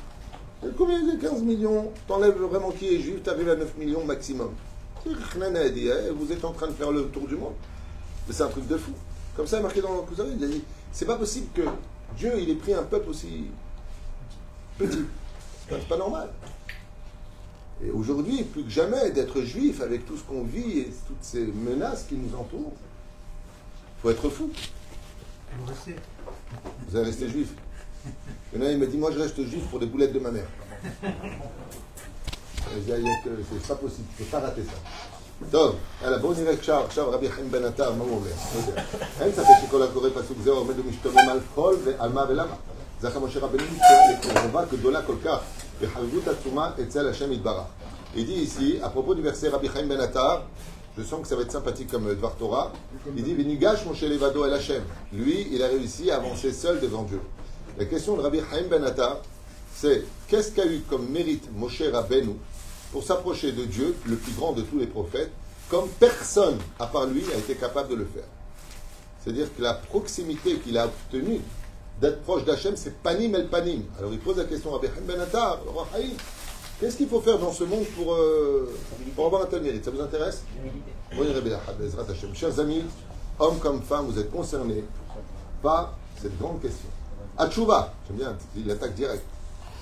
combien 0.77 1.01
de 1.01 1.19
15 1.19 1.41
millions 1.43 1.91
T'enlèves 2.07 2.37
vraiment 2.37 2.71
qui 2.71 2.95
est 2.95 2.99
juif, 2.99 3.23
t'arrives 3.23 3.49
à 3.49 3.55
9 3.55 3.77
millions 3.77 4.03
maximum. 4.05 4.51
Eh, 5.05 6.09
vous 6.11 6.31
êtes 6.31 6.43
en 6.43 6.51
train 6.51 6.67
de 6.67 6.73
faire 6.73 6.91
le 6.91 7.05
tour 7.07 7.27
du 7.27 7.35
monde. 7.35 7.53
Mais 8.27 8.33
c'est 8.33 8.43
un 8.43 8.49
truc 8.49 8.67
de 8.67 8.77
fou. 8.77 8.91
Comme 9.35 9.47
ça, 9.47 9.61
marqué 9.61 9.81
dans 9.81 9.95
le 9.95 10.01
Kuzari, 10.01 10.31
il 10.37 10.43
a 10.43 10.47
dit, 10.47 10.63
c'est 10.91 11.05
pas 11.05 11.15
possible 11.15 11.47
que 11.53 11.61
Dieu, 12.17 12.33
il 12.37 12.49
ait 12.49 12.55
pris 12.55 12.73
un 12.73 12.83
peuple 12.83 13.09
aussi 13.09 13.45
petit. 14.77 15.05
Pas, 15.69 15.75
c'est 15.79 15.87
pas 15.87 15.97
normal. 15.97 16.29
Et 17.81 17.91
aujourd'hui, 17.91 18.43
plus 18.43 18.63
que 18.63 18.69
jamais, 18.69 19.11
d'être 19.11 19.41
juif 19.41 19.81
avec 19.81 20.05
tout 20.05 20.17
ce 20.17 20.23
qu'on 20.23 20.43
vit 20.43 20.79
et 20.79 20.93
toutes 21.07 21.21
ces 21.23 21.45
menaces 21.45 22.03
qui 22.03 22.15
nous 22.15 22.35
entourent, 22.37 22.73
faut 24.01 24.09
être 24.09 24.29
fou. 24.29 24.49
Vous 26.48 26.48
restez. 26.48 26.88
Vous 26.88 26.96
allez 26.96 27.06
rester 27.06 27.28
juif. 27.28 27.48
Il 28.52 28.60
y 28.60 28.62
en 28.62 28.66
a 28.66 28.68
un, 28.68 28.72
il 28.72 28.78
m'a 28.78 28.86
dit, 28.86 28.96
moi 28.96 29.10
je 29.12 29.18
reste 29.18 29.36
juif 29.44 29.64
pour 29.70 29.78
des 29.80 29.86
boulettes 29.86 30.12
de 30.12 30.18
ma 30.20 30.30
mère. 30.30 30.46
Je 31.02 32.78
dis, 32.80 32.84
il 32.86 32.88
y 32.88 32.92
a 32.92 32.96
que- 33.24 33.30
C'est 33.62 33.68
pas 33.68 33.74
possible, 33.74 34.06
il 34.18 34.22
ne 34.24 34.28
faut 34.28 34.36
pas 34.36 34.40
rater 34.46 34.62
ça. 34.62 34.78
טוב, 35.50 35.74
יאללה, 36.02 36.18
בואו 36.18 36.32
נראה 36.32 36.52
עכשיו, 36.52 36.84
עכשיו 36.84 37.10
רבי 37.10 37.30
חיים 37.30 37.50
בן 37.50 37.64
עטר, 37.64 37.92
מה 37.94 38.04
הוא 38.04 38.16
אומר? 38.16 38.28
לא 38.54 38.60
יודע. 38.70 38.82
אין 39.20 39.32
ספק 39.32 39.48
שכל 39.66 39.82
הקורא 39.82 40.08
פסוק 40.10 40.38
זה 40.44 40.50
עומד 40.50 40.78
ומשתומם 40.78 41.18
על 41.18 41.38
כל 41.54 41.76
ועל 41.84 42.12
מה 42.12 42.24
ולמה. 42.28 42.54
זכר 43.00 43.18
משה 43.20 43.40
רבנו 43.40 43.62
לקרבה 44.18 44.64
גדולה 44.64 45.02
כל 45.02 45.14
כך, 45.24 45.38
וחריבות 45.80 46.28
עצומה 46.28 46.70
אצל 46.82 47.08
השם 47.08 47.32
יתברך. 47.32 47.64
Il 48.16 48.26
dit 48.26 48.42
ici, 48.48 48.78
à 48.82 48.88
propos 48.90 49.14
du 49.16 49.22
verset 49.22 49.48
Rabbi 49.48 49.68
Chaim 49.74 49.86
Ben 49.88 49.98
Attar, 50.00 50.42
je 50.99 51.05
sens 51.05 51.21
que 51.21 51.27
ça 51.27 51.35
va 51.35 51.43
être 51.43 51.51
sympathique 51.51 51.89
comme 51.89 52.13
Dvar 52.13 52.35
Torah, 52.35 52.73
il 53.15 53.23
dit 53.23 53.33
Vinigash 53.33 53.85
Moshe 53.85 54.01
Levado 54.01 54.45
El 54.45 54.53
Hashem. 54.53 54.81
Lui, 55.13 55.47
il 55.51 55.63
a 55.63 55.67
réussi 55.67 56.11
à 56.11 56.17
avancer 56.17 56.51
seul 56.51 56.81
devant 56.81 57.03
Dieu. 57.03 57.21
La 57.77 57.85
question 57.85 58.17
de 58.17 58.21
Rabbi 58.21 58.39
Chaim 58.39 58.65
Ben 58.69 58.83
Attar, 58.83 59.19
c'est 59.73 60.03
qu'est-ce 60.27 60.51
qu'a 60.51 60.65
eu 60.65 60.81
comme 60.89 61.07
mérite 61.07 61.49
Moshe 61.55 61.83
Rabbeinu 61.83 62.35
pour 62.91 63.03
s'approcher 63.03 63.53
de 63.53 63.63
Dieu, 63.63 63.95
le 64.05 64.17
plus 64.17 64.33
grand 64.33 64.51
de 64.51 64.61
tous 64.61 64.77
les 64.77 64.87
prophètes, 64.87 65.31
comme 65.69 65.87
personne, 65.87 66.57
à 66.79 66.87
part 66.87 67.05
lui, 67.05 67.21
n'a 67.21 67.35
été 67.35 67.55
capable 67.55 67.89
de 67.89 67.95
le 67.95 68.05
faire? 68.05 68.27
C'est-à-dire 69.23 69.47
que 69.55 69.61
la 69.61 69.75
proximité 69.75 70.55
qu'il 70.55 70.77
a 70.77 70.87
obtenue 70.87 71.39
d'être 72.01 72.21
proche 72.23 72.43
d'Hachem, 72.43 72.75
c'est 72.75 73.01
panim 73.01 73.35
el 73.35 73.47
panim. 73.47 73.83
Alors 73.97 74.11
il 74.11 74.19
pose 74.19 74.37
la 74.37 74.45
question 74.45 74.71
à 74.71 74.73
Rabbi 74.73 74.87
Chaim 74.87 75.03
Ben 75.07 75.21
Attar, 75.21 75.59
Qu'est-ce 76.79 76.95
qu'il 76.95 77.09
faut 77.09 77.19
faire 77.19 77.37
dans 77.37 77.51
ce 77.51 77.65
monde 77.65 77.85
pour, 77.97 78.13
euh, 78.13 78.73
pour 79.15 79.25
avoir 79.25 79.41
un 79.41 79.45
tel 79.47 79.61
mérite? 79.61 79.83
Ça 79.83 79.91
vous 79.91 79.99
intéresse? 79.99 80.43
Ben 81.11 81.25
Chers 82.33 82.59
amis, 82.59 82.83
hommes 83.37 83.59
comme 83.59 83.81
femmes, 83.81 84.05
vous 84.05 84.17
êtes 84.17 84.31
concernés 84.31 84.85
par 85.61 85.97
cette 86.21 86.37
grande 86.39 86.61
question. 86.61 86.87
Atchouva, 87.37 87.93
j'aime 88.07 88.17
bien, 88.17 88.37
il 88.55 88.71
attaque 88.71 88.95
direct. 88.95 89.23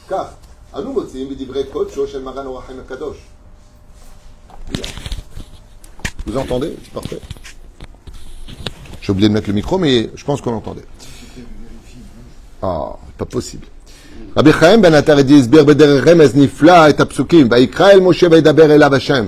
Car, 0.10 0.34
à 0.74 0.82
nous, 0.82 0.94
Kadosh. 2.88 3.18
Vous 6.26 6.38
entendez? 6.38 6.78
C'est 6.84 6.94
parfait. 6.94 7.20
J'ai 9.02 9.12
oublié 9.12 9.30
de 9.30 9.34
mettre 9.34 9.48
le 9.48 9.54
micro, 9.54 9.78
mais 9.78 10.10
je 10.16 10.26
pense 10.26 10.42
qu'on 10.42 10.52
l'entendait. 10.52 10.86
Ah, 12.62 12.98
pas 13.18 13.26
possible. 13.26 13.68
רבי 14.37 14.53
חיים 14.53 14.83
בן 14.83 14.95
עטר 14.95 15.17
הסביר 15.39 15.65
בדרך 15.65 16.07
רמז 16.09 16.37
נפלא 16.37 16.89
את 16.89 17.01
הפסוקים, 17.01 17.49
ויקרא 17.51 17.91
אל 17.91 18.01
משה 18.01 18.27
וידבר 18.31 18.75
אליו 18.75 18.95
השם. 18.95 19.27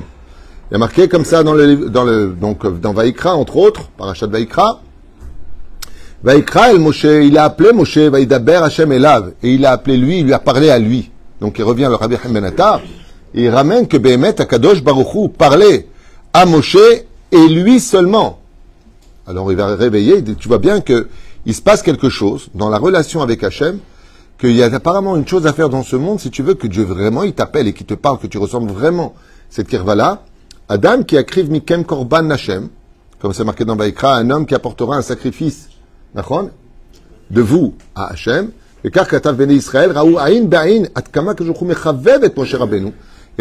Il 0.70 0.72
y 0.72 0.76
a 0.76 0.78
marqué 0.78 1.08
comme 1.08 1.26
ça 1.26 1.42
dans 1.42 1.52
le, 1.52 1.66
livre- 1.66 1.90
dans 1.90 2.04
le, 2.04 2.34
donc, 2.40 2.66
dans 2.80 2.94
Vaikra, 2.94 3.34
entre 3.34 3.56
autres, 3.58 3.90
parachat 3.98 4.26
Vaikra. 4.26 4.80
Vaikra 6.24 6.70
el 6.70 6.78
Moshe, 6.78 7.04
il 7.04 7.36
a 7.36 7.44
appelé 7.44 7.72
Moshe, 7.72 7.98
Vaidaber 7.98 8.60
Hashem 8.62 8.90
Elav, 8.90 9.32
et 9.42 9.52
il 9.52 9.66
a 9.66 9.72
appelé 9.72 9.98
lui, 9.98 10.20
il 10.20 10.24
lui 10.24 10.32
a 10.32 10.38
parlé 10.38 10.70
à 10.70 10.78
lui. 10.78 11.10
Donc 11.38 11.58
il 11.58 11.64
revient 11.64 11.88
le 11.90 11.96
Rabbi 11.96 12.16
Chaim 12.16 12.32
Ben 12.32 12.44
Attar, 12.44 12.80
et 13.34 13.44
il 13.44 13.50
ramène 13.50 13.86
que 13.86 13.98
Behemet 13.98 14.40
Akadosh 14.40 14.82
Baruch 14.82 15.14
Hu 15.14 15.28
parlait 15.28 15.86
à 16.32 16.46
Moshe 16.46 16.78
et 17.30 17.48
lui 17.48 17.78
seulement. 17.78 18.38
Alors 19.26 19.52
il 19.52 19.58
va 19.58 19.76
réveiller, 19.76 20.16
il 20.16 20.24
dit, 20.24 20.34
tu 20.34 20.48
vois 20.48 20.58
bien 20.58 20.80
que 20.80 21.08
il 21.44 21.54
se 21.54 21.60
passe 21.60 21.82
quelque 21.82 22.08
chose 22.08 22.48
dans 22.54 22.70
la 22.70 22.78
relation 22.78 23.20
avec 23.20 23.44
Hachem, 23.44 23.80
qu'il 24.39 24.55
y 24.55 24.63
a 24.63 24.73
apparemment 24.73 25.17
une 25.17 25.27
chose 25.27 25.45
à 25.45 25.53
faire 25.53 25.69
dans 25.69 25.83
ce 25.83 25.95
monde 25.95 26.19
si 26.19 26.31
tu 26.31 26.41
veux 26.43 26.53
que 26.53 26.67
Dieu 26.67 26.83
vraiment 26.83 27.23
il 27.23 27.33
t'appelle 27.33 27.67
et 27.67 27.73
qu'il 27.73 27.85
te 27.85 27.93
parle, 27.93 28.19
que 28.19 28.27
tu 28.27 28.37
ressembles 28.37 28.71
vraiment 28.71 29.13
cette 29.49 29.67
kervala. 29.67 30.23
Adam 30.69 31.03
qui 31.03 31.17
écrive 31.17 31.51
Mikem 31.51 31.83
Korban 31.83 32.29
Hashem, 32.29 32.69
comme 33.19 33.33
c'est 33.33 33.43
marqué 33.43 33.65
dans 33.65 33.75
Baïkra, 33.75 34.15
un 34.15 34.29
homme 34.29 34.45
qui 34.45 34.55
apportera 34.55 34.95
un 34.95 35.01
sacrifice, 35.01 35.67
de 36.15 37.41
vous 37.41 37.73
à 37.95 38.11
Hachem, 38.11 38.51
et 38.83 38.89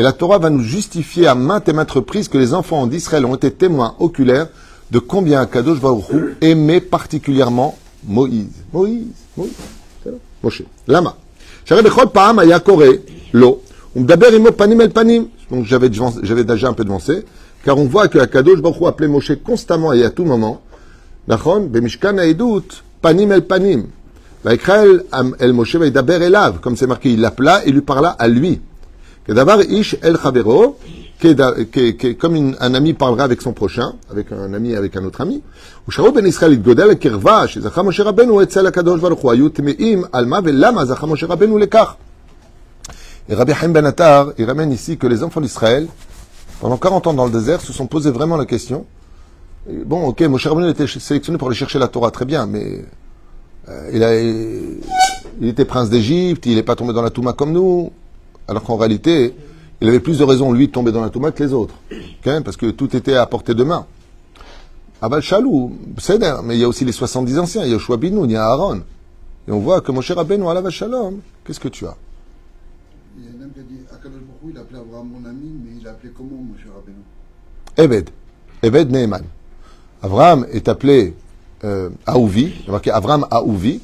la 0.02 0.12
Torah 0.12 0.38
va 0.38 0.50
nous 0.50 0.62
justifier 0.62 1.26
à 1.26 1.34
maintes 1.34 1.68
et 1.68 1.72
maintes 1.72 1.90
reprises 1.90 2.28
que 2.28 2.38
les 2.38 2.54
enfants 2.54 2.86
d'Israël 2.86 3.24
ont 3.24 3.36
été 3.36 3.50
témoins 3.52 3.94
oculaires 4.00 4.48
de 4.90 4.98
combien 4.98 5.46
Kadosh 5.46 5.80
Baruch 5.80 6.10
Hu 6.12 6.36
aimait 6.40 6.80
particulièrement 6.80 7.76
Moïse. 8.04 8.64
Moïse, 8.72 9.06
Moïse. 9.36 9.52
c'est 10.43 10.47
là, 10.47 10.49
Moshe. 10.49 10.63
Lama. 10.87 11.09
שהרי 11.65 11.81
בכל 11.81 12.05
פעם 12.11 12.39
היה 12.39 12.59
קורא 12.59 12.85
לו, 13.33 13.57
ומדבר 13.95 14.27
עמו 14.27 14.49
פנים 14.57 14.81
אל 14.81 14.89
פנים. 14.89 15.27
Donc 15.51 15.65
j'avais 15.65 15.89
devance- 15.89 16.19
j'avais 16.23 16.43
déjà 16.43 16.67
un 16.67 16.73
peu 16.73 16.83
devancé, 16.83 17.23
car 17.65 17.77
on 17.77 17.85
voit 17.85 18.07
que 18.07 18.19
Kadosh 18.25 18.61
Baruch 18.61 18.81
Hu 18.81 18.87
appelait 18.87 19.07
Moshe 19.07 19.31
constamment 19.43 19.93
et 19.93 20.03
à 20.03 20.09
tout 20.09 20.25
moment, 20.25 20.57
נכון? 21.27 21.71
במשכן 21.71 22.19
העדות, 22.19 22.81
פנים 23.01 23.31
אל 23.31 23.41
פנים. 23.47 23.85
ויקרא 24.45 24.83
אל, 24.83 24.99
אל 25.41 25.51
משה 25.51 25.79
וידבר 25.79 26.25
אליו, 26.25 26.55
comme 26.61 26.75
c'est 26.75 26.87
marqué, 26.87 27.13
il 27.13 27.21
l'appela 27.21 27.65
et 27.65 27.71
lui 27.71 27.81
parla 27.81 28.09
à 28.19 28.27
lui. 28.27 28.59
כדבר 29.25 29.59
איש 29.61 29.95
אל 30.03 30.17
חברו, 30.17 30.75
כד- 31.19 31.41
כ- 31.71 31.95
כ- 31.99 32.17
comme 32.17 32.35
une- 32.35 32.55
un 32.59 32.73
ami 32.73 32.93
parlera 32.93 33.23
avec 33.23 33.41
son 33.41 33.53
prochain, 33.53 33.93
avec 34.11 34.31
un 34.31 34.53
ami 34.53 34.75
avec 34.75 34.95
un 34.97 35.05
autre 35.05 35.21
ami. 35.21 35.41
ושרו 35.87 36.11
בן 36.13 36.25
ישראל 36.25 36.51
התגודל 36.51 36.85
לקרבה, 36.87 37.47
שזכה 37.47 37.83
משה 37.83 38.03
רבנו 38.03 38.43
אצל 38.43 38.67
הקדוש 38.67 38.99
ברוך 39.01 39.19
הוא, 39.19 39.31
היו 39.31 39.49
טמאים 39.49 40.03
על 40.11 40.25
מה 40.25 40.39
ולמה 40.43 40.85
זכה 40.85 41.05
משה 41.07 41.25
רבנו 41.27 41.57
לכך. 41.57 41.93
Et 43.29 43.35
Rabbi 43.35 43.53
Haim 43.53 43.69
Ben 43.71 43.85
Attar, 43.85 44.33
il 44.37 44.45
ramène 44.45 44.71
ici 44.73 44.97
que 44.97 45.07
les 45.07 45.23
enfants 45.23 45.39
d'Israël, 45.39 45.87
pendant 46.59 46.77
40 46.77 47.07
ans 47.07 47.13
dans 47.13 47.25
le 47.25 47.31
désert, 47.31 47.61
se 47.61 47.71
sont 47.71 47.87
posés 47.87 48.11
vraiment 48.11 48.35
la 48.35 48.45
question. 48.45 48.85
Et 49.69 49.77
Bon, 49.85 50.07
ok, 50.07 50.19
Moshe 50.23 50.45
Rabbeinu 50.47 50.69
était 50.69 50.87
sélectionné 50.87 51.37
pour 51.37 51.47
aller 51.47 51.55
chercher 51.55 51.79
la 51.79 51.87
Torah, 51.87 52.11
très 52.11 52.25
bien, 52.25 52.45
mais 52.45 52.83
euh, 53.69 53.89
il, 53.93 54.03
a, 54.03 54.13
il 55.41 55.47
était 55.47 55.63
prince 55.63 55.89
d'Égypte, 55.89 56.45
il 56.47 56.55
n'est 56.55 56.63
pas 56.63 56.75
tombé 56.75 56.91
dans 56.91 57.01
la 57.01 57.11
Touma 57.11 57.31
comme 57.31 57.53
nous, 57.53 57.91
alors 58.49 58.63
qu'en 58.63 58.75
réalité, 58.75 59.33
il 59.80 59.88
avait 59.88 60.00
plus 60.00 60.18
de 60.18 60.24
raisons, 60.24 60.52
lui, 60.52 60.68
de 60.68 60.72
tomber 60.72 60.92
dans 60.92 61.00
la 61.00 61.10
Touma 61.10 61.30
que 61.30 61.42
les 61.42 61.52
autres, 61.52 61.74
ok, 61.90 62.42
parce 62.42 62.56
que 62.56 62.70
tout 62.70 62.94
était 62.96 63.14
à 63.14 63.26
portée 63.26 63.54
de 63.54 63.64
main. 63.64 63.86
Abal 65.00 65.22
Shalou, 65.22 65.76
c'est 65.98 66.18
mais 66.42 66.56
il 66.56 66.60
y 66.60 66.64
a 66.64 66.68
aussi 66.68 66.84
les 66.84 66.92
70 66.92 67.38
anciens, 67.38 67.62
il 67.62 67.68
y 67.68 67.70
a 67.70 67.74
Yoshua 67.74 67.96
Binoun, 67.96 68.28
il 68.28 68.32
y 68.32 68.36
a 68.36 68.44
Aaron. 68.44 68.82
Et 69.46 69.52
on 69.52 69.60
voit 69.60 69.80
que 69.80 69.92
Moshe 69.92 70.10
Rabbeinu, 70.10 70.48
Alav 70.48 70.68
Shalom, 70.70 71.20
qu'est-ce 71.44 71.60
que 71.60 71.68
tu 71.68 71.86
as? 71.86 71.96
Il 73.16 73.24
y 73.24 73.28
a 73.28 73.30
un 73.30 73.44
homme 73.44 73.50
qui 73.52 73.60
a 73.60 73.62
dit 73.62 73.80
Akadosh 73.90 74.20
Baruch 74.20 74.52
il 74.52 74.58
appelait 74.58 74.78
Abraham 74.78 75.08
mon 75.08 75.28
ami, 75.28 75.52
mais 75.64 75.80
il 75.80 75.86
appelait 75.86 76.12
comment, 76.14 76.42
Moshe 76.42 76.66
Rabbeinu? 76.74 76.98
Eved. 77.76 78.10
Eved 78.62 78.90
Neeman. 78.90 79.22
Abraham 80.02 80.46
est 80.52 80.68
appelé 80.68 81.14
euh, 81.64 81.90
Aouvi, 82.06 82.52
il 82.60 82.66
y 82.66 82.68
a 82.68 82.72
marqué 82.72 82.90
Abraham 82.90 83.26
Aouvi, 83.30 83.80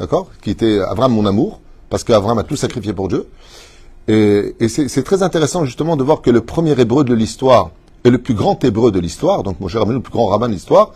d'accord? 0.00 0.30
Qui 0.42 0.50
était 0.50 0.80
Abraham 0.80 1.12
mon 1.12 1.26
amour, 1.26 1.60
parce 1.90 2.04
qu'Abraham 2.04 2.38
a 2.38 2.42
tout 2.44 2.56
sacrifié 2.56 2.92
pour 2.94 3.08
Dieu. 3.08 3.28
Et, 4.08 4.54
et 4.60 4.68
c'est 4.68 5.02
très 5.02 5.22
intéressant 5.22 5.64
justement 5.64 5.96
de 5.96 6.04
voir 6.04 6.20
que 6.20 6.30
le 6.30 6.42
premier 6.42 6.78
hébreu 6.78 7.04
de 7.04 7.14
l'histoire 7.14 7.70
et 8.04 8.10
le 8.10 8.18
plus 8.18 8.34
grand 8.34 8.62
hébreu 8.62 8.92
de 8.92 8.98
l'histoire, 8.98 9.42
donc 9.42 9.60
mon 9.60 9.68
cher 9.68 9.80
Rabbeinu, 9.80 9.96
le 9.96 10.02
plus 10.02 10.12
grand 10.12 10.26
rabbin 10.26 10.48
de 10.48 10.52
l'histoire, 10.52 10.92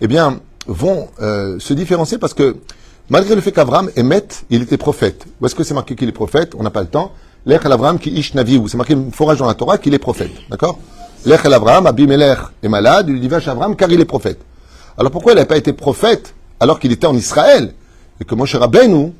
eh 0.00 0.08
bien, 0.08 0.40
vont 0.66 1.08
euh, 1.20 1.58
se 1.60 1.74
différencier 1.74 2.18
parce 2.18 2.34
que 2.34 2.56
malgré 3.08 3.36
le 3.36 3.40
fait 3.40 3.52
qu'Abraham 3.52 3.90
Emet, 3.96 4.26
il 4.50 4.62
était 4.62 4.76
prophète. 4.76 5.26
Où 5.40 5.46
est-ce 5.46 5.54
que 5.54 5.62
c'est 5.62 5.74
marqué 5.74 5.94
qu'il 5.94 6.08
est 6.08 6.12
prophète? 6.12 6.54
On 6.58 6.62
n'a 6.64 6.70
pas 6.70 6.82
le 6.82 6.88
temps. 6.88 7.12
L'Ech 7.46 7.64
Abraham 7.64 7.98
qui 7.98 8.10
ish 8.10 8.34
naviou. 8.34 8.68
C'est 8.68 8.76
marqué 8.76 8.96
forage 9.12 9.38
dans 9.38 9.46
la 9.46 9.54
Torah 9.54 9.78
qu'il 9.78 9.94
est 9.94 9.98
prophète. 9.98 10.32
D'accord? 10.50 10.78
L'Ech 11.24 11.44
Abraham, 11.44 11.86
Abimelech 11.86 12.38
est 12.62 12.68
malade, 12.68 13.08
il 13.08 13.20
dit 13.20 13.28
vache 13.28 13.46
Abraham 13.46 13.76
car 13.76 13.90
il 13.90 14.00
est 14.00 14.04
prophète. 14.04 14.40
Alors 14.98 15.12
pourquoi 15.12 15.32
il 15.32 15.36
n'a 15.36 15.46
pas 15.46 15.56
été 15.56 15.72
prophète 15.72 16.34
alors 16.58 16.80
qu'il 16.80 16.92
était 16.92 17.06
en 17.06 17.14
Israël? 17.14 17.74
Et 18.20 18.24
que 18.24 18.34
Moshe 18.34 18.54
Rabbeinu, 18.56 19.12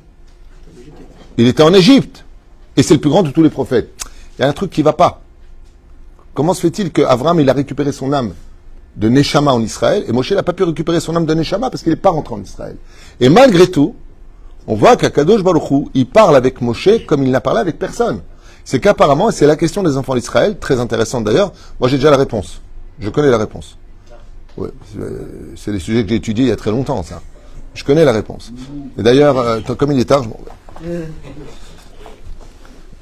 il 1.37 1.47
était 1.47 1.63
en 1.63 1.73
Égypte 1.73 2.23
et 2.77 2.83
c'est 2.83 2.93
le 2.93 2.99
plus 2.99 3.09
grand 3.09 3.23
de 3.23 3.29
tous 3.31 3.43
les 3.43 3.49
prophètes. 3.49 3.89
Il 4.37 4.41
y 4.41 4.45
a 4.45 4.47
un 4.49 4.53
truc 4.53 4.71
qui 4.71 4.81
va 4.81 4.93
pas. 4.93 5.21
Comment 6.33 6.53
se 6.53 6.61
fait-il 6.61 6.91
qu'Abraham 6.91 7.39
il 7.39 7.49
a 7.49 7.53
récupéré 7.53 7.91
son 7.91 8.13
âme 8.13 8.33
de 8.95 9.09
Neshama 9.09 9.51
en 9.53 9.61
Israël 9.61 10.03
et 10.07 10.11
Moshe 10.11 10.31
n'a 10.31 10.43
pas 10.43 10.53
pu 10.53 10.63
récupérer 10.63 10.99
son 10.99 11.15
âme 11.15 11.25
de 11.25 11.33
Neshama 11.33 11.69
parce 11.69 11.83
qu'il 11.83 11.91
n'est 11.91 11.97
pas 11.97 12.09
rentré 12.09 12.35
en 12.35 12.41
Israël. 12.41 12.77
Et 13.19 13.29
malgré 13.29 13.69
tout, 13.69 13.95
on 14.67 14.75
voit 14.75 14.95
qu'Akadosh 14.95 15.43
Baruch 15.43 15.69
Hu, 15.71 15.85
il 15.93 16.07
parle 16.07 16.35
avec 16.35 16.61
Moshe 16.61 16.89
comme 17.07 17.23
il 17.23 17.31
n'a 17.31 17.41
parlé 17.41 17.59
avec 17.59 17.77
personne. 17.79 18.21
C'est 18.63 18.79
qu'apparemment, 18.79 19.29
et 19.29 19.33
c'est 19.33 19.47
la 19.47 19.55
question 19.55 19.81
des 19.83 19.97
enfants 19.97 20.13
d'Israël, 20.15 20.57
très 20.59 20.79
intéressante 20.79 21.23
d'ailleurs, 21.23 21.51
moi 21.79 21.89
j'ai 21.89 21.97
déjà 21.97 22.11
la 22.11 22.17
réponse. 22.17 22.61
Je 22.99 23.09
connais 23.09 23.29
la 23.31 23.37
réponse. 23.39 23.77
Ouais, 24.57 24.69
c'est- 24.93 24.99
euh, 24.99 25.53
c'est 25.55 25.71
des 25.71 25.79
sujets 25.79 26.03
que 26.03 26.09
j'ai 26.09 26.15
étudiés 26.15 26.45
il 26.45 26.49
y 26.49 26.51
a 26.51 26.55
très 26.57 26.71
longtemps, 26.71 27.01
ça. 27.03 27.21
Je 27.73 27.83
connais 27.83 28.05
la 28.05 28.11
réponse. 28.11 28.51
Et 28.97 29.03
d'ailleurs, 29.03 29.37
euh, 29.37 29.59
comme 29.77 29.91
il 29.93 29.99
est 29.99 30.05
tard, 30.05 30.23
je 30.23 30.29
m'en 30.29 30.39
vais. 30.85 31.07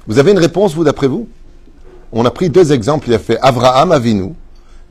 Vous 0.10 0.18
avez 0.18 0.32
une 0.32 0.40
réponse, 0.40 0.74
vous, 0.74 0.84
d'après 0.84 1.08
vous? 1.08 1.28
On 2.12 2.26
a 2.26 2.32
pris 2.32 2.50
deux 2.50 2.74
exemples. 2.74 3.08
Il 3.10 3.14
a 3.14 3.20
fait 3.20 3.38
Avraham 3.42 3.92
Avinu, 3.92 4.34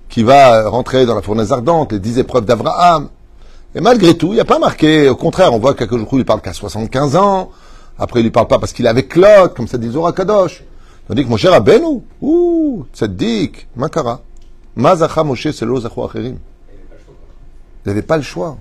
qui 0.08 0.22
va 0.22 0.68
rentrer 0.68 1.06
dans 1.06 1.16
la 1.16 1.22
fournaise 1.22 1.52
ardente, 1.52 1.90
les 1.90 1.98
dix 1.98 2.18
épreuves 2.18 2.44
d'Avraham. 2.44 3.08
Et 3.74 3.80
malgré 3.80 4.16
tout, 4.16 4.28
il 4.28 4.34
n'y 4.34 4.40
a 4.40 4.44
pas 4.44 4.60
marqué. 4.60 5.08
Au 5.08 5.16
contraire, 5.16 5.52
on 5.52 5.58
voit 5.58 5.74
qu'à 5.74 5.88
jour 5.88 6.06
il 6.12 6.24
parle 6.24 6.40
qu'à 6.40 6.52
75 6.52 7.16
ans. 7.16 7.50
Après, 7.98 8.20
il 8.20 8.26
ne 8.26 8.30
parle 8.30 8.46
pas 8.46 8.60
parce 8.60 8.72
qu'il 8.72 8.86
est 8.86 8.88
avec 8.88 9.16
Lot, 9.16 9.54
comme 9.56 9.66
ça 9.66 9.76
dit 9.76 9.90
Zora 9.90 10.12
Kadosh. 10.12 10.62
Tandis 11.08 11.24
que 11.24 11.28
mon 11.28 11.36
cher 11.36 11.52
Abenu, 11.52 12.00
ouh, 12.22 12.86
tzaddik, 12.94 13.66
makara. 13.74 14.20
Mazacha 14.76 15.24
Moshe 15.24 15.50
selo 15.50 15.80
zachu 15.80 16.00
acherim. 16.04 16.38
Il 17.84 17.88
n'avait 17.88 18.02
pas 18.02 18.16
le 18.18 18.22
choix. 18.22 18.56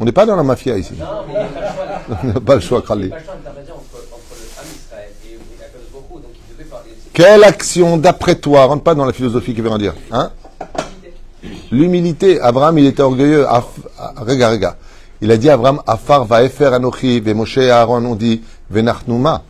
On 0.00 0.04
n'est 0.06 0.12
pas 0.12 0.24
dans 0.24 0.36
la 0.36 0.42
mafia 0.42 0.78
ici. 0.78 0.94
Non, 0.98 1.06
mais 1.28 1.34
il 1.34 1.36
n'y 1.36 1.40
a 1.40 1.50
pas 1.50 1.60
le 1.60 1.70
choix. 1.70 2.18
On 2.22 2.26
n'a 2.28 2.40
pas 2.40 2.54
le 2.54 2.60
choix, 2.60 2.78
n'y 2.78 2.86
Khalil. 2.86 3.12
a 3.12 3.16
pas 3.16 3.18
le 3.18 3.24
choix 3.24 3.34
d'intervenir 3.34 3.74
entre, 3.74 3.96
entre 4.14 4.32
le 4.32 4.60
Ham 4.60 4.66
Israël 4.74 5.10
et, 5.24 5.32
et 5.34 5.64
Akadosh 5.64 5.90
Baruch 5.92 6.10
Hu, 6.10 6.14
donc 6.22 6.32
il 6.34 6.56
devait 6.56 6.68
parler. 6.70 6.90
C'est 7.01 7.01
Quelle 7.12 7.44
action, 7.44 7.98
d'après 7.98 8.36
toi, 8.36 8.64
rentre 8.64 8.82
pas 8.82 8.94
dans 8.94 9.04
la 9.04 9.12
philosophie 9.12 9.54
qui 9.54 9.60
veut 9.60 9.70
en 9.70 9.78
dire, 9.78 9.94
hein? 10.10 10.30
L'humilité. 11.70 12.40
Abraham, 12.40 12.78
il 12.78 12.86
était 12.86 13.02
orgueilleux. 13.02 13.46
Ah, 13.48 13.64
Regarde. 14.16 14.76
Il 15.20 15.30
a 15.30 15.36
dit 15.36 15.50
Abraham, 15.50 15.82
Afar 15.86 16.24
va 16.24 16.42
efer 16.42 16.66
anochi, 16.74 17.20
ve 17.20 17.32
Moshe 17.32 17.58
et 17.58 17.70
Aaron 17.70 18.04
ont 18.04 18.14
dit, 18.16 18.42
venachnuma, 18.70 19.42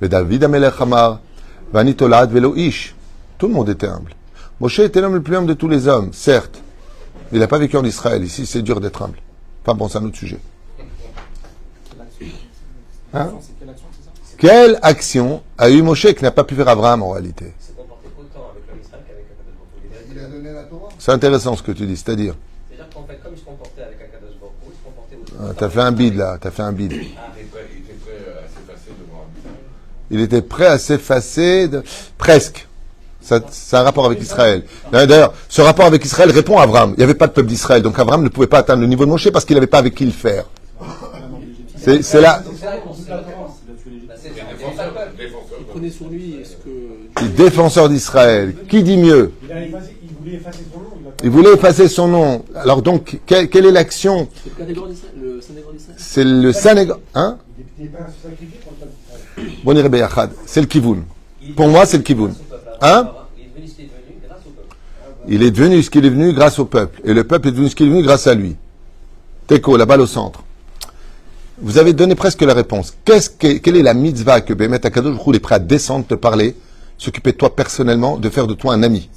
ve 0.00 0.06
David 0.06 0.44
amelech 0.44 0.80
amar, 0.80 1.20
vanitolad 1.72 2.30
velo 2.30 2.54
ish. 2.54 2.94
Tout 3.36 3.48
le 3.48 3.54
monde 3.54 3.68
était 3.68 3.88
humble. 3.88 4.14
Moshe 4.60 4.78
était 4.80 5.00
l'homme 5.00 5.14
le 5.14 5.22
plus 5.22 5.36
humble 5.36 5.48
de 5.48 5.54
tous 5.54 5.68
les 5.68 5.88
hommes, 5.88 6.12
certes. 6.12 6.60
Il 7.32 7.40
n'a 7.40 7.48
pas 7.48 7.58
vécu 7.58 7.76
en 7.76 7.84
Israël. 7.84 8.22
Ici, 8.22 8.46
c'est 8.46 8.62
dur 8.62 8.80
d'être 8.80 9.02
humble. 9.02 9.18
Enfin 9.64 9.76
bon, 9.76 9.88
c'est 9.88 9.98
un 9.98 10.04
autre 10.04 10.16
sujet. 10.16 10.38
Hein? 13.14 13.32
Quelle 14.38 14.78
action 14.82 15.42
a 15.58 15.68
eu 15.68 15.82
Moshe 15.82 16.14
qui 16.14 16.22
n'a 16.22 16.30
pas 16.30 16.44
pu 16.44 16.54
faire 16.54 16.68
Abraham 16.68 17.02
en 17.02 17.10
réalité? 17.10 17.52
C'est 20.98 21.12
intéressant 21.12 21.56
ce 21.56 21.62
que 21.62 21.72
tu 21.72 21.86
dis, 21.86 21.96
c'est-à-dire? 21.96 22.34
C'est-à-dire 22.70 22.88
qu'en 22.94 23.04
fait, 23.04 23.18
comme 23.22 23.32
il 23.34 23.38
se 23.38 23.44
comportait 23.44 23.82
avec 23.82 23.98
Akadosh 24.00 24.34
Baruch 24.40 24.52
Hu, 24.64 24.70
il 24.70 24.76
se 24.76 24.84
comportait 24.84 25.16
aussi. 25.16 25.32
Ah, 25.40 25.54
T'as 25.56 25.68
fait 25.68 25.80
un 25.80 25.92
bide 25.92 26.16
là, 26.16 26.38
t'as 26.40 26.50
fait 26.50 26.62
un 26.62 26.72
bide. 26.72 26.92
Il 26.92 27.00
était 27.00 27.12
prêt, 27.50 27.66
il 27.72 27.80
était 27.80 27.92
prêt 27.94 28.26
à 28.36 28.48
s'effacer 28.48 28.90
devant 29.00 29.18
un 29.22 29.50
Il 30.10 30.20
était 30.20 30.42
prêt 30.42 30.66
à 30.66 30.78
s'effacer, 30.78 31.68
de... 31.68 31.82
presque. 32.16 32.66
C'est 33.20 33.76
un 33.76 33.82
rapport 33.82 34.06
avec 34.06 34.20
Israël. 34.22 34.64
D'ailleurs, 34.92 35.34
ce 35.48 35.60
rapport 35.60 35.84
avec 35.86 36.04
Israël 36.04 36.30
répond 36.30 36.58
à 36.58 36.62
Abraham. 36.62 36.92
Il 36.96 36.98
n'y 36.98 37.04
avait 37.04 37.14
pas 37.14 37.26
de 37.26 37.32
peuple 37.32 37.48
d'Israël, 37.48 37.82
donc 37.82 37.98
Abraham 37.98 38.22
ne 38.22 38.28
pouvait 38.28 38.46
pas 38.46 38.58
atteindre 38.58 38.80
le 38.82 38.86
niveau 38.86 39.04
de 39.04 39.10
Moshe 39.10 39.30
parce 39.30 39.44
qu'il 39.44 39.54
n'avait 39.54 39.66
pas 39.66 39.78
avec 39.78 39.94
qui 39.94 40.04
le 40.06 40.12
faire. 40.12 40.44
C'est 41.76 42.02
c'est 42.02 42.20
là, 42.20 42.42
Peuple. 44.56 45.16
défenseur. 45.16 45.58
prenez 45.68 45.90
sur 45.90 46.08
lui 46.08 46.36
est-ce 46.40 46.56
que 46.56 47.22
le 47.22 47.28
défenseur 47.28 47.88
d'Israël. 47.88 48.54
Qui 48.68 48.82
dit 48.82 48.96
mieux 48.96 49.32
Il, 49.42 49.72
il 51.24 51.30
voulait 51.30 51.54
effacer 51.54 51.88
son 51.88 52.08
nom. 52.08 52.44
Il 52.50 52.52
Il. 52.52 52.58
Alors 52.58 52.82
donc, 52.82 53.20
quelle, 53.26 53.48
quelle 53.48 53.66
est 53.66 53.72
l'action 53.72 54.28
c'est 55.96 56.24
le 56.24 56.52
Sénégal. 56.52 56.96
Hein 57.14 57.38
il. 57.78 57.88
C'est 60.46 60.60
le 60.60 60.66
Kivoun. 60.66 61.04
Pour 61.56 61.68
moi, 61.68 61.86
c'est 61.86 61.96
le 61.96 62.02
Kivoun. 62.02 62.34
Hein 62.80 63.10
Il 65.28 65.42
est 65.42 65.50
devenu 65.50 65.82
ce 65.82 65.90
qu'il 65.90 66.04
est 66.04 66.10
devenu 66.10 66.32
grâce 66.32 66.58
au 66.58 66.64
peuple. 66.64 67.00
Il 67.04 67.10
est 67.10 67.10
devenu 67.10 67.10
ce 67.10 67.10
qu'il 67.10 67.10
est 67.10 67.10
devenu 67.10 67.12
grâce 67.12 67.12
au 67.12 67.12
peuple. 67.12 67.12
Et 67.12 67.14
le 67.14 67.24
peuple 67.24 67.48
est 67.48 67.52
devenu 67.52 67.68
ce 67.68 67.74
qu'il 67.74 67.86
est 67.86 67.90
devenu 67.90 68.04
grâce 68.04 68.26
à 68.26 68.34
lui. 68.34 68.56
Teco, 69.46 69.76
la 69.76 69.86
balle 69.86 70.00
au 70.00 70.06
centre. 70.06 70.42
Vous 71.60 71.78
avez 71.78 71.92
donné 71.92 72.14
presque 72.14 72.42
la 72.42 72.54
réponse. 72.54 72.96
Que, 73.04 73.58
quelle 73.58 73.76
est 73.76 73.82
la 73.82 73.94
mitzvah 73.94 74.40
que 74.40 74.54
Bémet 74.54 74.84
Akadosh 74.84 75.18
Hu 75.26 75.34
est 75.34 75.40
prêt 75.40 75.56
à 75.56 75.58
descendre, 75.58 76.06
te 76.06 76.14
parler, 76.14 76.54
s'occuper 76.96 77.32
de 77.32 77.36
toi 77.36 77.54
personnellement, 77.54 78.16
de 78.16 78.28
faire 78.28 78.46
de 78.46 78.54
toi 78.54 78.74
un 78.74 78.82
ami? 78.82 79.10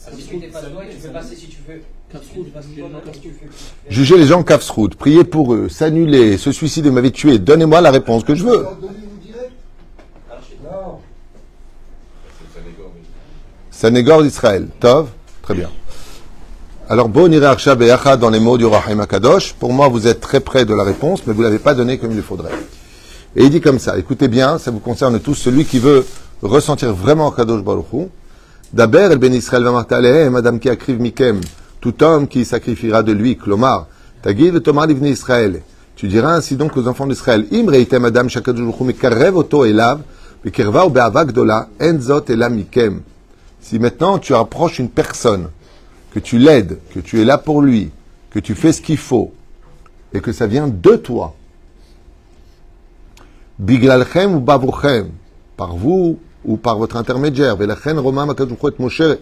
Juger 3.89 4.17
les 4.17 4.25
gens 4.25 4.43
Kafsroud, 4.43 4.95
prier 4.95 5.24
pour 5.24 5.53
eux, 5.53 5.69
s'annuler, 5.69 6.38
se 6.38 6.51
suicider, 6.51 6.89
m'avait 6.91 7.12
tué. 7.12 7.39
Donnez-moi 7.39 7.79
la 7.81 7.91
réponse 7.91 8.24
que 8.24 8.36
je 8.36 8.43
veux. 8.43 8.65
Sanégor 13.69 14.24
d'Israël. 14.24 14.67
Tov 14.79 15.10
Très 15.41 15.55
bien. 15.55 15.69
Alors, 16.91 17.07
bon 17.07 17.29
dans 17.29 18.29
les 18.29 18.39
mots 18.41 18.57
du 18.57 18.65
Rahim 18.65 19.00
Akadosh. 19.00 19.53
Pour 19.53 19.71
moi, 19.71 19.88
vous 19.88 20.07
êtes 20.07 20.19
très 20.19 20.41
près 20.41 20.65
de 20.65 20.74
la 20.74 20.83
réponse, 20.83 21.21
mais 21.25 21.31
vous 21.31 21.39
ne 21.39 21.45
l'avez 21.45 21.57
pas 21.57 21.74
donné 21.74 21.98
comme 21.98 22.12
il 22.12 22.17
le 22.17 22.21
faudrait. 22.21 22.51
Et 23.33 23.45
il 23.45 23.50
dit 23.50 23.62
comme 23.62 23.79
ça, 23.79 23.98
écoutez 23.98 24.27
bien, 24.27 24.57
ça 24.57 24.71
vous 24.71 24.81
concerne 24.81 25.17
tous, 25.21 25.36
celui 25.36 25.63
qui 25.63 25.79
veut 25.79 26.05
ressentir 26.41 26.93
vraiment 26.93 27.31
Kadosh 27.31 27.63
Baruch 27.63 27.86
Hu, 27.93 28.07
Daber 28.74 29.07
el 29.10 29.19
ben 29.19 29.33
Israël 29.33 29.63
va 29.63 29.86
Adam 30.38 30.57
qui 30.57 30.67
akriv 30.67 31.00
mikem, 31.00 31.39
tout 31.79 32.03
homme 32.03 32.27
qui 32.27 32.43
sacrifiera 32.43 33.03
de 33.03 33.13
lui, 33.13 33.38
Klomar, 33.38 33.88
Tagid 34.21 34.62
Tomar 34.62 34.88
livne 34.88 35.05
Israël. 35.05 35.62
Tu 35.95 36.10
diras 36.10 36.33
ainsi 36.33 36.57
donc 36.57 36.75
aux 36.75 36.89
enfants 36.89 37.07
d'Israël, 37.07 37.45
Im 37.53 37.69
reitem 37.69 38.03
Adam 38.03 38.27
shakadosh 38.27 38.81
mekarev 38.81 39.38
oto 39.38 39.63
elav, 39.63 40.01
bekerva 40.43 40.86
ou 40.86 40.89
be'ava 40.89 41.24
gdola, 41.24 41.69
enzot 41.79 42.29
elam 42.29 42.53
mikem. 42.53 43.00
Si 43.62 43.79
maintenant 43.79 44.19
tu 44.19 44.36
approches 44.36 44.79
une 44.79 44.89
personne, 44.89 45.48
que 46.11 46.19
tu 46.19 46.37
l'aides, 46.37 46.79
que 46.93 46.99
tu 46.99 47.21
es 47.21 47.25
là 47.25 47.37
pour 47.37 47.61
lui, 47.61 47.89
que 48.29 48.39
tu 48.39 48.55
fais 48.55 48.71
ce 48.71 48.81
qu'il 48.81 48.97
faut, 48.97 49.33
et 50.13 50.19
que 50.19 50.31
ça 50.31 50.47
vient 50.47 50.67
de 50.67 50.95
toi, 50.95 51.35
Biglalchem 53.59 54.35
ou 54.35 54.39
bavochem, 54.39 55.11
par 55.55 55.75
vous 55.75 56.17
ou 56.43 56.57
par 56.57 56.79
votre 56.79 56.97
intermédiaire. 56.97 57.55
Velachen 57.55 57.99
Roma 57.99 58.25
Makadosh 58.25 58.57
Baruch 58.57 58.63
Hu 58.63 58.75
et 58.79 58.81
Moshe, 58.81 59.17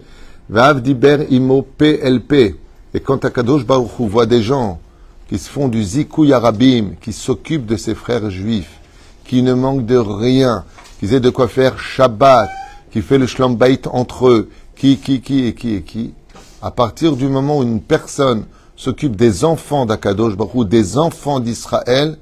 Vav 0.48 0.82
imo 1.30 1.62
PLP. 1.62 2.56
Et 2.94 3.00
quand 3.00 3.24
Akadosh 3.24 3.66
Baruch 3.66 3.90
voit 3.98 4.24
des 4.24 4.42
gens 4.42 4.80
qui 5.28 5.38
se 5.38 5.50
font 5.50 5.68
du 5.68 5.84
zikouy 5.84 6.32
arabim, 6.32 6.92
qui 7.00 7.12
s'occupent 7.12 7.66
de 7.66 7.76
ses 7.76 7.94
frères 7.94 8.30
juifs, 8.30 8.80
qui 9.26 9.42
ne 9.42 9.52
manquent 9.52 9.86
de 9.86 9.98
rien, 9.98 10.64
qui 10.98 11.14
aient 11.14 11.20
de 11.20 11.30
quoi 11.30 11.46
faire 11.46 11.78
Shabbat, 11.78 12.48
qui 12.90 13.02
fait 13.02 13.18
le 13.18 13.26
shlom 13.26 13.56
bait 13.56 13.86
entre 13.88 14.28
eux, 14.28 14.50
qui, 14.74 14.96
qui, 14.96 15.20
qui 15.20 15.46
et 15.46 15.54
qui 15.54 15.74
et 15.74 15.82
qui, 15.82 16.14
à 16.62 16.70
partir 16.70 17.16
du 17.16 17.26
moment 17.26 17.58
où 17.58 17.62
une 17.62 17.80
personne 17.80 18.44
s'occupe 18.76 19.16
des 19.16 19.44
enfants 19.44 19.86
d'Akadosh 19.86 20.36
Baruch 20.36 20.68
des 20.68 20.98
enfants 20.98 21.40
d'Israël, 21.40 22.18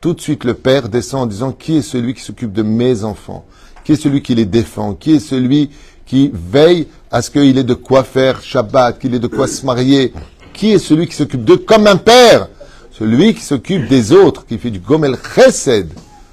tout 0.00 0.14
de 0.14 0.20
suite 0.20 0.44
le 0.44 0.54
père 0.54 0.88
descend 0.88 1.22
en 1.22 1.26
disant 1.26 1.52
qui 1.52 1.78
est 1.78 1.82
celui 1.82 2.14
qui 2.14 2.20
s'occupe 2.20 2.52
de 2.52 2.62
mes 2.62 3.04
enfants, 3.04 3.44
qui 3.84 3.92
est 3.92 4.00
celui 4.00 4.22
qui 4.22 4.34
les 4.34 4.44
défend, 4.44 4.94
qui 4.94 5.12
est 5.12 5.20
celui 5.20 5.70
qui 6.04 6.30
veille 6.32 6.86
à 7.10 7.22
ce 7.22 7.30
qu'il 7.30 7.58
ait 7.58 7.64
de 7.64 7.74
quoi 7.74 8.04
faire 8.04 8.42
Shabbat, 8.42 8.98
qu'il 8.98 9.14
ait 9.14 9.20
de 9.20 9.26
quoi 9.26 9.46
se 9.48 9.64
marier, 9.64 10.12
qui 10.52 10.72
est 10.72 10.78
celui 10.78 11.06
qui 11.06 11.14
s'occupe 11.14 11.44
d'eux 11.44 11.56
comme 11.56 11.86
un 11.86 11.96
père, 11.96 12.48
celui 12.92 13.34
qui 13.34 13.42
s'occupe 13.42 13.88
des 13.88 14.12
autres, 14.12 14.46
qui 14.46 14.58
fait 14.58 14.70
du 14.70 14.78
gomel 14.78 15.16
chesed. 15.34 15.88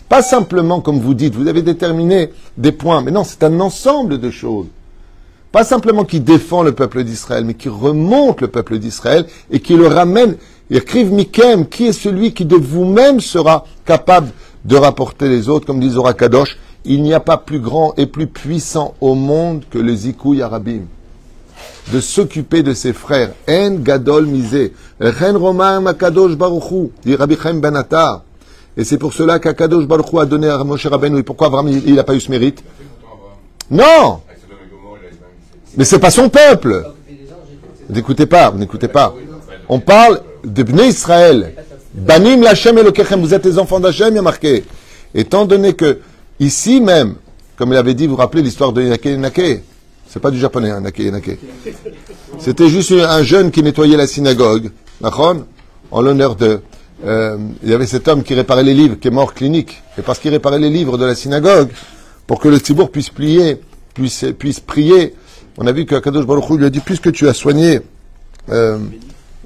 Pas 0.09 0.21
simplement 0.21 0.81
comme 0.81 0.99
vous 0.99 1.13
dites, 1.13 1.35
vous 1.35 1.47
avez 1.47 1.61
déterminé 1.61 2.31
des 2.57 2.71
points, 2.71 3.01
mais 3.01 3.11
non, 3.11 3.23
c'est 3.23 3.43
un 3.43 3.59
ensemble 3.59 4.19
de 4.19 4.29
choses. 4.29 4.67
Pas 5.53 5.63
simplement 5.63 6.03
qui 6.03 6.19
défend 6.19 6.63
le 6.63 6.71
peuple 6.71 7.03
d'Israël, 7.03 7.45
mais 7.45 7.53
qui 7.53 7.69
remonte 7.69 8.41
le 8.41 8.47
peuple 8.47 8.79
d'Israël 8.79 9.27
et 9.51 9.59
qui 9.59 9.75
le 9.75 9.85
ramène. 9.87 10.35
Écrive 10.71 11.13
Mikem, 11.13 11.67
qui 11.67 11.85
est 11.85 11.93
celui 11.93 12.33
qui 12.33 12.43
de 12.43 12.55
vous-même 12.55 13.19
sera 13.19 13.63
capable 13.85 14.29
de 14.65 14.75
rapporter 14.75 15.29
les 15.29 15.49
autres, 15.49 15.67
comme 15.67 15.79
dit 15.79 15.91
Zora 15.91 16.15
Kadosh, 16.15 16.57
il 16.85 17.03
n'y 17.03 17.13
a 17.13 17.19
pas 17.19 17.37
plus 17.37 17.59
grand 17.59 17.93
et 17.97 18.07
plus 18.07 18.25
puissant 18.25 18.95
au 18.99 19.13
monde 19.13 19.63
que 19.69 19.77
le 19.77 19.93
Zikouy 19.93 20.41
Arabim. 20.41 20.85
De 21.91 21.99
s'occuper 22.01 22.63
de 22.63 22.73
ses 22.73 22.93
frères. 22.93 23.33
En 23.47 23.75
Gadol 23.75 24.25
Misé. 24.25 24.73
Ren 24.99 25.37
Romain 25.37 25.81
Makadosh 25.81 26.35
Baruchou, 26.35 26.91
dit 27.05 27.15
Rabbi 27.15 27.37
Chaim 27.41 27.59
Ben 27.59 27.75
Attar. 27.75 28.23
Et 28.75 28.83
c'est 28.83 28.97
pour 28.97 29.13
cela 29.13 29.37
qu'Akadosh 29.37 29.85
Baruch 29.85 30.11
Hu 30.11 30.17
a 30.19 30.25
donné 30.25 30.47
à 30.49 30.63
Moshe 30.63 30.87
Rabbeinu. 30.87 31.19
Et 31.19 31.23
pourquoi 31.23 31.47
Abraham, 31.47 31.67
il 31.67 31.93
n'a 31.93 32.03
pas 32.03 32.15
eu 32.15 32.19
ce 32.21 32.31
mérite? 32.31 32.63
Non 33.69 33.83
Avec 34.27 34.39
Sodome 34.41 34.57
et 34.65 34.71
Gomorrhe, 34.71 34.97
il 35.01 35.07
a 35.07 35.11
même- 35.11 35.19
Mais 35.77 35.85
c'est 35.85 35.99
pas 35.99 36.11
son 36.11 36.29
peuple 36.29 36.93
n'écoutez 37.89 38.25
pas, 38.25 38.49
vous 38.49 38.57
n'écoutez 38.57 38.87
pas. 38.87 39.13
On 39.69 39.79
parle 39.79 40.21
de 40.43 40.63
Bnei 40.63 40.87
Israël. 40.87 41.53
Banim 41.93 42.41
Lachem 42.41 42.77
Elokechem, 42.77 43.21
vous 43.21 43.33
êtes 43.33 43.45
les 43.45 43.59
enfants 43.59 43.79
d'Hachem, 43.79 44.09
il 44.11 44.15
y 44.15 44.19
a 44.19 44.21
marqué. 44.21 44.63
Étant 45.13 45.45
donné 45.45 45.73
que, 45.73 45.99
ici 46.39 46.81
même, 46.81 47.15
comme 47.55 47.71
il 47.71 47.77
avait 47.77 47.93
dit, 47.93 48.07
vous 48.07 48.11
vous 48.15 48.17
rappelez 48.17 48.41
l'histoire 48.41 48.73
de 48.73 48.81
Yanake 48.81 49.05
Yanake 49.05 49.61
C'est 50.07 50.19
pas 50.19 50.31
du 50.31 50.39
japonais, 50.39 50.71
hein, 50.71 50.77
Yanake 50.77 50.99
Yanake. 50.99 51.37
C'était 52.39 52.67
juste 52.67 52.91
un 52.91 53.21
jeune 53.21 53.51
qui 53.51 53.61
nettoyait 53.61 53.97
la 53.97 54.07
synagogue, 54.07 54.71
en 55.03 56.01
l'honneur 56.01 56.35
de... 56.35 56.61
euh, 57.05 57.37
il 57.61 57.69
y 57.69 57.73
avait 57.73 57.85
cet 57.85 58.07
homme 58.07 58.23
qui 58.23 58.33
réparait 58.33 58.63
les 58.63 58.73
livres, 58.73 58.95
qui 58.99 59.09
est 59.09 59.11
mort 59.11 59.35
clinique. 59.35 59.83
Et 59.99 60.01
parce 60.01 60.17
qu'il 60.17 60.31
réparait 60.31 60.59
les 60.59 60.71
livres 60.71 60.97
de 60.97 61.05
la 61.05 61.13
synagogue, 61.13 61.69
pour 62.25 62.39
que 62.39 62.47
le 62.47 62.57
Tzibour 62.57 62.89
puisse 62.89 63.11
plier, 63.11 63.61
puisse, 63.93 64.25
puisse 64.39 64.59
prier, 64.59 65.13
on 65.57 65.67
a 65.67 65.71
vu 65.71 65.85
que 65.85 65.95
Kadosh 65.95 66.25
Baruch 66.25 66.49
Hu 66.49 66.57
lui 66.57 66.65
a 66.65 66.69
dit, 66.69 66.79
puisque 66.79 67.11
tu 67.11 67.27
as 67.27 67.33
soigné 67.33 67.81
euh, 68.49 68.79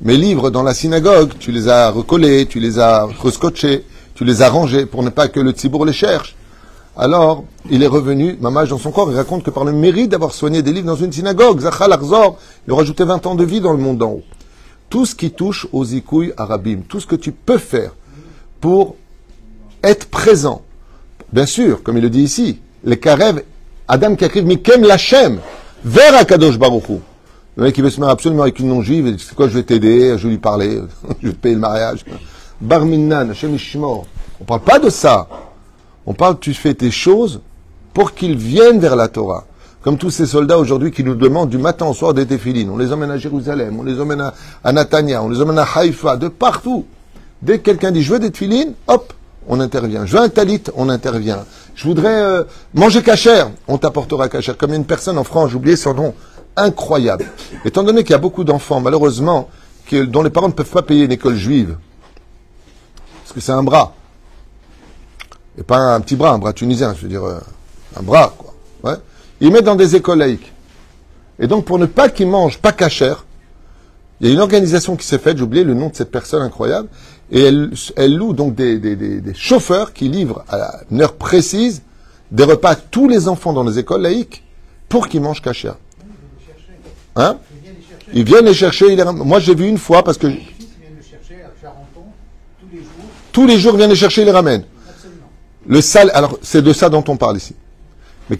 mes 0.01 0.17
livres 0.17 0.49
dans 0.49 0.63
la 0.63 0.73
synagogue, 0.73 1.31
tu 1.39 1.51
les 1.51 1.67
as 1.67 1.89
recollés, 1.91 2.45
tu 2.45 2.59
les 2.59 2.79
as 2.79 3.05
rescotchés, 3.05 3.83
tu 4.15 4.23
les 4.23 4.41
as 4.41 4.49
rangés 4.49 4.85
pour 4.85 5.03
ne 5.03 5.09
pas 5.09 5.27
que 5.27 5.39
le 5.39 5.51
Tzibour 5.51 5.85
les 5.85 5.93
cherche. 5.93 6.35
Alors, 6.95 7.43
il 7.69 7.83
est 7.83 7.87
revenu, 7.87 8.37
mamage 8.41 8.69
dans 8.69 8.77
son 8.77 8.91
corps, 8.91 9.11
il 9.11 9.15
raconte 9.15 9.43
que 9.43 9.51
par 9.51 9.65
le 9.65 9.71
mérite 9.71 10.09
d'avoir 10.09 10.33
soigné 10.33 10.63
des 10.63 10.71
livres 10.71 10.87
dans 10.87 10.95
une 10.95 11.11
synagogue, 11.11 11.59
Zachal 11.59 11.91
Arzor, 11.91 12.39
il 12.67 12.73
a 12.73 12.75
rajouté 12.75 13.03
20 13.03 13.27
ans 13.27 13.35
de 13.35 13.43
vie 13.43 13.61
dans 13.61 13.73
le 13.73 13.77
monde 13.77 13.99
d'en 13.99 14.11
haut. 14.11 14.23
Tout 14.89 15.05
ce 15.05 15.13
qui 15.13 15.31
touche 15.31 15.67
aux 15.73 15.85
ikouilles 15.85 16.33
arabim, 16.37 16.79
tout 16.87 16.99
ce 16.99 17.05
que 17.05 17.15
tu 17.15 17.31
peux 17.31 17.59
faire 17.59 17.91
pour 18.61 18.95
être 19.83 20.07
présent, 20.07 20.63
bien 21.31 21.45
sûr, 21.45 21.83
comme 21.83 21.97
il 21.97 22.03
le 22.03 22.09
dit 22.09 22.23
ici, 22.23 22.59
les 22.83 22.97
karev, 22.97 23.43
Adam 23.87 24.15
écrit 24.15 24.41
Mikem 24.41 24.81
Lachem, 24.81 25.39
vers 25.83 26.15
Akadosh 26.15 26.57
Baruchou. 26.57 27.01
Le 27.55 27.63
mec 27.63 27.75
qui 27.75 27.81
veut 27.81 27.89
se 27.89 27.99
marier 27.99 28.13
absolument 28.13 28.43
avec 28.43 28.59
une 28.59 28.67
non-juive, 28.67 29.07
il 29.07 29.15
dit, 29.15 29.25
c'est 29.27 29.35
quoi, 29.35 29.47
je 29.47 29.53
vais 29.53 29.63
t'aider, 29.63 30.15
je 30.17 30.23
vais 30.23 30.29
lui 30.29 30.37
parler, 30.37 30.79
je 31.21 31.27
vais 31.27 31.33
te 31.33 31.39
payer 31.39 31.55
le 31.55 31.61
mariage. 31.61 32.05
Bar 32.61 32.85
Minnan, 32.85 33.31
Hashem 33.31 33.55
Ishmor. 33.55 34.05
On 34.39 34.43
parle 34.43 34.61
pas 34.61 34.79
de 34.79 34.89
ça. 34.89 35.27
On 36.05 36.13
parle, 36.13 36.39
tu 36.39 36.53
fais 36.53 36.73
tes 36.73 36.91
choses 36.91 37.41
pour 37.93 38.13
qu'ils 38.13 38.37
viennent 38.37 38.79
vers 38.79 38.95
la 38.95 39.07
Torah. 39.07 39.45
Comme 39.81 39.97
tous 39.97 40.11
ces 40.11 40.25
soldats 40.25 40.59
aujourd'hui 40.59 40.91
qui 40.91 41.03
nous 41.03 41.15
demandent 41.15 41.49
du 41.49 41.57
matin 41.57 41.85
au 41.87 41.93
soir 41.93 42.13
des 42.13 42.25
téphilines. 42.25 42.69
On 42.69 42.77
les 42.77 42.91
emmène 42.91 43.11
à 43.11 43.17
Jérusalem, 43.17 43.79
on 43.79 43.83
les 43.83 43.99
emmène 43.99 44.21
à, 44.21 44.33
à 44.63 44.71
Natania, 44.71 45.23
on 45.23 45.29
les 45.29 45.41
emmène 45.41 45.59
à 45.59 45.65
Haïfa, 45.75 46.17
de 46.17 46.27
partout. 46.27 46.85
Dès 47.41 47.59
que 47.59 47.63
quelqu'un 47.63 47.91
dit 47.91 48.03
je 48.03 48.13
veux 48.13 48.19
des 48.19 48.31
téphilines, 48.31 48.73
hop, 48.87 49.13
on 49.47 49.59
intervient. 49.59 50.05
Je 50.05 50.17
veux 50.17 50.21
un 50.21 50.29
talit, 50.29 50.61
on 50.75 50.89
intervient. 50.89 51.45
Je 51.77 51.83
voudrais 51.83 52.21
euh, 52.21 52.43
manger 52.73 53.03
cachère, 53.03 53.51
on 53.67 53.77
t'apportera 53.77 54.27
cachère. 54.29 54.57
Comme 54.57 54.73
une 54.73 54.83
personne 54.83 55.17
en 55.19 55.23
France, 55.23 55.51
j'ai 55.51 55.57
oublié 55.57 55.75
son 55.75 55.93
nom, 55.93 56.15
incroyable. 56.55 57.25
Étant 57.65 57.83
donné 57.83 58.03
qu'il 58.03 58.11
y 58.11 58.15
a 58.15 58.17
beaucoup 58.17 58.43
d'enfants, 58.43 58.81
malheureusement, 58.81 59.47
dont 59.91 60.23
les 60.23 60.31
parents 60.31 60.47
ne 60.47 60.53
peuvent 60.53 60.71
pas 60.71 60.81
payer 60.81 61.05
une 61.05 61.11
école 61.11 61.35
juive, 61.35 61.77
parce 63.21 63.31
que 63.31 63.39
c'est 63.39 63.51
un 63.51 63.61
bras, 63.61 63.93
et 65.55 65.61
pas 65.61 65.77
un 65.77 66.01
petit 66.01 66.15
bras, 66.15 66.31
un 66.31 66.39
bras 66.39 66.51
tunisien, 66.51 66.95
je 66.95 67.03
veux 67.03 67.09
dire, 67.09 67.23
euh, 67.23 67.39
un 67.95 68.01
bras, 68.01 68.33
quoi. 68.35 68.55
Ouais. 68.83 68.97
Ils 69.39 69.51
mettent 69.51 69.65
dans 69.65 69.75
des 69.75 69.95
écoles 69.95 70.17
laïques. 70.17 70.51
Et 71.37 71.45
donc, 71.45 71.65
pour 71.65 71.77
ne 71.77 71.85
pas 71.85 72.09
qu'ils 72.09 72.27
mangent 72.27 72.57
pas 72.57 72.71
cachère, 72.71 73.26
il 74.21 74.27
y 74.27 74.31
a 74.31 74.33
une 74.33 74.39
organisation 74.39 74.95
qui 74.95 75.05
s'est 75.05 75.19
faite, 75.19 75.37
j'ai 75.37 75.43
oublié 75.43 75.63
le 75.63 75.73
nom 75.73 75.89
de 75.89 75.95
cette 75.95 76.11
personne 76.11 76.41
incroyable, 76.41 76.87
et 77.31 77.41
elle, 77.43 77.71
elle 77.95 78.15
loue 78.15 78.33
donc 78.33 78.55
des, 78.55 78.79
des- 78.79 78.95
des- 78.95 79.21
des 79.21 79.33
chauffeurs 79.33 79.93
qui 79.93 80.07
livrent 80.09 80.43
à 80.49 80.79
une 80.91 81.01
heure 81.01 81.13
précise 81.13 81.81
des 82.31 82.43
repas 82.43 82.71
à 82.71 82.75
tous 82.75 83.07
les 83.07 83.27
enfants 83.27 83.53
dans 83.53 83.63
les 83.63 83.77
écoles 83.79 84.01
laïques 84.01 84.43
pour 84.89 85.07
qu'ils 85.07 85.21
mangent 85.21 85.41
cachère. 85.41 85.75
Hein? 87.15 87.37
Ils 88.13 88.23
viennent 88.23 88.45
les 88.45 88.53
chercher. 88.53 88.85
ils 88.91 88.95
les 88.97 89.03
Moi, 89.11 89.39
j'ai 89.39 89.55
vu 89.55 89.67
une 89.67 89.77
fois 89.77 90.03
parce 90.03 90.17
que 90.17 90.27
Charenton 91.61 92.03
tous 93.31 93.45
les 93.45 93.59
jours, 93.59 93.73
ils 93.73 93.77
viennent 93.77 93.89
les 93.89 93.95
chercher, 93.95 94.21
ils 94.21 94.25
les 94.25 94.31
ramènent. 94.31 94.63
absolument. 94.89 95.27
Le 95.67 95.81
sale, 95.81 96.11
alors 96.13 96.39
c'est 96.41 96.61
de 96.61 96.73
ça 96.73 96.89
dont 96.89 97.03
on 97.07 97.17
parle 97.17 97.37
ici. 97.37 97.55
Mais 98.29 98.37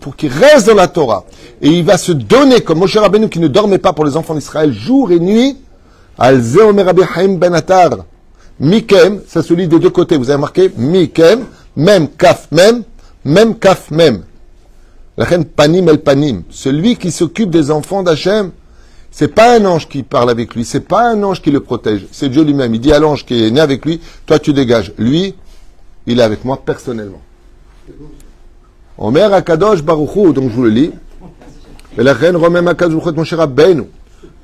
pour 0.00 0.16
qu'il 0.16 0.32
reste 0.32 0.66
dans 0.66 0.74
la 0.74 0.88
Torah, 0.88 1.24
et 1.60 1.68
il 1.68 1.84
va 1.84 1.98
se 1.98 2.12
donner, 2.12 2.62
comme 2.62 2.78
Moshe 2.78 2.96
Rabbeinu 2.96 3.28
qui 3.28 3.40
ne 3.40 3.48
dormait 3.48 3.78
pas 3.78 3.92
pour 3.92 4.04
les 4.04 4.16
enfants 4.16 4.34
d'Israël 4.34 4.72
jour 4.72 5.12
et 5.12 5.20
nuit, 5.20 5.58
al 6.18 6.40
Ben 7.38 7.54
Attar, 7.54 7.90
Mikem, 8.58 9.20
ça 9.28 9.42
se 9.42 9.52
lit 9.52 9.68
des 9.68 9.78
deux 9.78 9.90
côtés, 9.90 10.16
vous 10.16 10.30
avez 10.30 10.40
marqué, 10.40 10.72
Mikem, 10.76 11.44
même 11.76 12.08
kaf 12.08 12.48
même, 12.50 12.84
même 13.24 13.58
kaf 13.58 13.90
même. 13.90 14.22
La 15.18 15.24
reine 15.24 15.44
Panim 15.44 15.88
El 15.88 15.98
Panim, 15.98 16.42
celui 16.50 16.96
qui 16.96 17.10
s'occupe 17.10 17.50
des 17.50 17.70
enfants 17.70 18.02
d'Hachem, 18.02 18.50
c'est 19.10 19.28
pas 19.28 19.56
un 19.56 19.64
ange 19.64 19.88
qui 19.88 20.02
parle 20.02 20.28
avec 20.28 20.54
lui, 20.54 20.64
c'est 20.64 20.80
pas 20.80 21.10
un 21.10 21.22
ange 21.22 21.40
qui 21.40 21.50
le 21.50 21.60
protège, 21.60 22.06
c'est 22.12 22.28
Dieu 22.28 22.42
lui-même. 22.42 22.74
Il 22.74 22.80
dit 22.80 22.92
à 22.92 22.98
l'ange 22.98 23.24
qui 23.24 23.44
est 23.44 23.50
né 23.50 23.60
avec 23.60 23.84
lui, 23.84 24.00
toi 24.26 24.38
tu 24.38 24.52
dégages. 24.52 24.92
Lui, 24.98 25.34
il 26.06 26.20
est 26.20 26.22
avec 26.22 26.44
moi 26.44 26.60
personnellement. 26.64 27.22
Omer 28.98 29.32
Akadosh 29.34 29.82
Baruchou, 29.82 30.32
donc 30.32 30.50
je 30.50 30.54
vous 30.54 30.62
le 30.62 30.70
lis. 30.70 30.90
Et 31.98 32.02
la 32.02 32.14
reine 32.14 32.36
Romem 32.36 32.66
Akadosh 32.66 33.04
Baruch 33.04 33.32
Hu, 33.32 33.36
Moshe. 33.36 33.84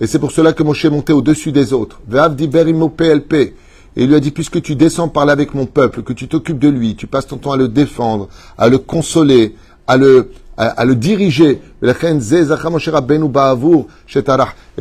Et 0.01 0.07
c'est 0.07 0.19
pour 0.19 0.31
cela 0.31 0.53
que 0.53 0.63
Moshe 0.63 0.85
est 0.85 0.91
monté 0.91 1.15
au-dessus 1.15 1.53
des 1.53 1.73
autres. 1.73 2.01
PLP. 2.07 3.33
Et 3.33 3.55
il 3.97 4.09
lui 4.09 4.15
a 4.15 4.21
dit, 4.21 4.31
puisque 4.31 4.61
tu 4.61 4.75
descends 4.77 5.09
parler 5.09 5.33
avec 5.33 5.55
mon 5.55 5.65
peuple, 5.65 6.03
que 6.03 6.13
tu 6.13 6.29
t'occupes 6.29 6.59
de 6.59 6.69
lui, 6.69 6.97
tu 6.97 7.07
passes 7.07 7.27
ton 7.27 7.39
temps 7.39 7.53
à 7.53 7.57
le 7.57 7.69
défendre, 7.69 8.29
à 8.59 8.69
le 8.69 8.77
consoler, 8.79 9.55
à 9.87 9.97
le, 9.97 10.31
à, 10.59 10.85
le 10.85 10.97
diriger. 10.97 11.61
Et 11.83 11.87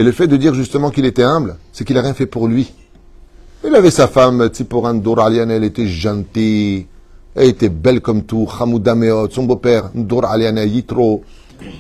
le 0.04 0.12
fait 0.12 0.28
de 0.28 0.38
dire 0.38 0.54
justement 0.54 0.90
qu'il 0.90 1.06
était 1.06 1.24
humble, 1.24 1.56
c'est 1.72 1.86
qu'il 1.86 1.98
a 1.98 2.02
rien 2.02 2.14
fait 2.14 2.26
pour 2.26 2.48
lui. 2.48 2.74
Il 3.66 3.74
avait 3.76 3.92
sa 3.92 4.08
femme, 4.08 4.48
Tziporan 4.48 4.96
Doralian, 4.96 5.50
elle 5.50 5.64
était 5.64 5.88
gentille. 5.88 6.88
Elle 7.36 7.50
était 7.50 7.70
belle 7.70 8.02
comme 8.02 8.24
tout, 8.24 8.48
Hamouda 8.60 8.96
son 9.30 9.44
beau-père, 9.44 9.90
Ndour 9.96 10.26
Aliana 10.26 10.66
Yitro. 10.66 11.24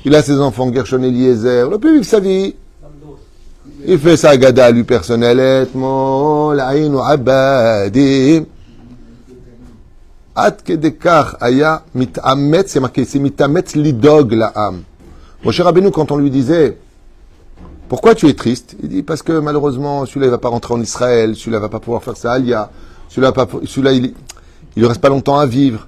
Il 0.06 0.16
a 0.16 0.22
ses 0.22 0.40
enfants, 0.40 0.72
Gershon 0.72 1.04
Eliezer. 1.04 1.68
Il 1.68 1.74
a 1.74 1.78
pu 1.78 1.94
vivre 1.94 2.06
sa 2.06 2.20
vie. 2.20 2.56
Il 3.86 4.00
fait 4.00 4.16
sa 4.16 4.38
gada 4.38 4.66
à 4.66 4.72
lui 4.72 4.84
personnel. 4.84 5.40
Etmol, 5.40 6.60
Aïnou 6.60 7.00
Abadi. 7.00 8.46
Ad 10.34 10.64
kedekar 10.64 11.36
aya 11.42 11.84
mitamet, 11.94 12.64
c'est 12.68 12.80
âme. 14.56 14.84
Mon 15.44 15.52
cher 15.52 15.66
Rabbeinu, 15.66 15.92
quand 15.92 16.12
on 16.12 16.18
lui 16.18 16.30
disait, 16.30 16.78
pourquoi 17.90 18.16
tu 18.16 18.30
es 18.30 18.34
triste? 18.34 18.78
Il 18.82 18.88
dit, 18.88 19.04
parce 19.04 19.24
que 19.24 19.34
malheureusement, 19.34 20.06
celui-là, 20.06 20.28
il 20.28 20.30
va 20.30 20.38
pas 20.38 20.48
rentrer 20.48 20.74
en 20.74 20.82
Israël, 20.82 21.36
celui-là 21.36 21.60
va 21.60 21.68
pas 21.68 21.80
pouvoir 21.80 22.02
faire 22.02 22.16
sa 22.16 22.32
alia, 22.32 22.70
celui-là, 23.10 23.92
il, 23.92 24.14
il 24.76 24.84
ne 24.84 24.88
reste 24.88 25.02
pas 25.02 25.10
longtemps 25.10 25.38
à 25.38 25.46
vivre. 25.46 25.88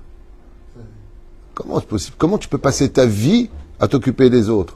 Comment 1.54 1.80
possible? 1.82 2.16
Comment 2.18 2.38
tu 2.38 2.48
peux 2.48 2.58
passer 2.58 2.90
ta 2.90 3.06
vie 3.06 3.50
à 3.80 3.88
t'occuper 3.88 4.30
des 4.30 4.50
autres? 4.50 4.76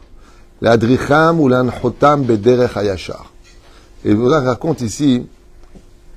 L'adricham 0.61 1.39
ou 1.39 1.47
l'anchotam 1.47 2.23
bederech 2.23 2.77
hayashar. 2.77 3.31
Et 4.05 4.13
vous 4.13 4.27
raconte 4.27 4.81
ici 4.81 5.25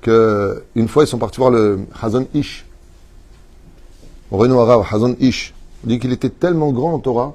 que 0.00 0.62
une 0.74 0.88
fois 0.88 1.04
ils 1.04 1.06
sont 1.06 1.18
partis 1.18 1.38
voir 1.38 1.50
le 1.50 1.80
Hazon 2.00 2.26
Ish. 2.34 2.66
Au 4.30 4.36
Renault 4.36 4.60
Arabe, 4.60 4.84
Hazon 4.90 5.16
Ish. 5.18 5.54
On 5.84 5.88
dit 5.88 5.98
qu'il 5.98 6.12
était 6.12 6.30
tellement 6.30 6.72
grand 6.72 6.94
en 6.94 6.98
Torah, 6.98 7.34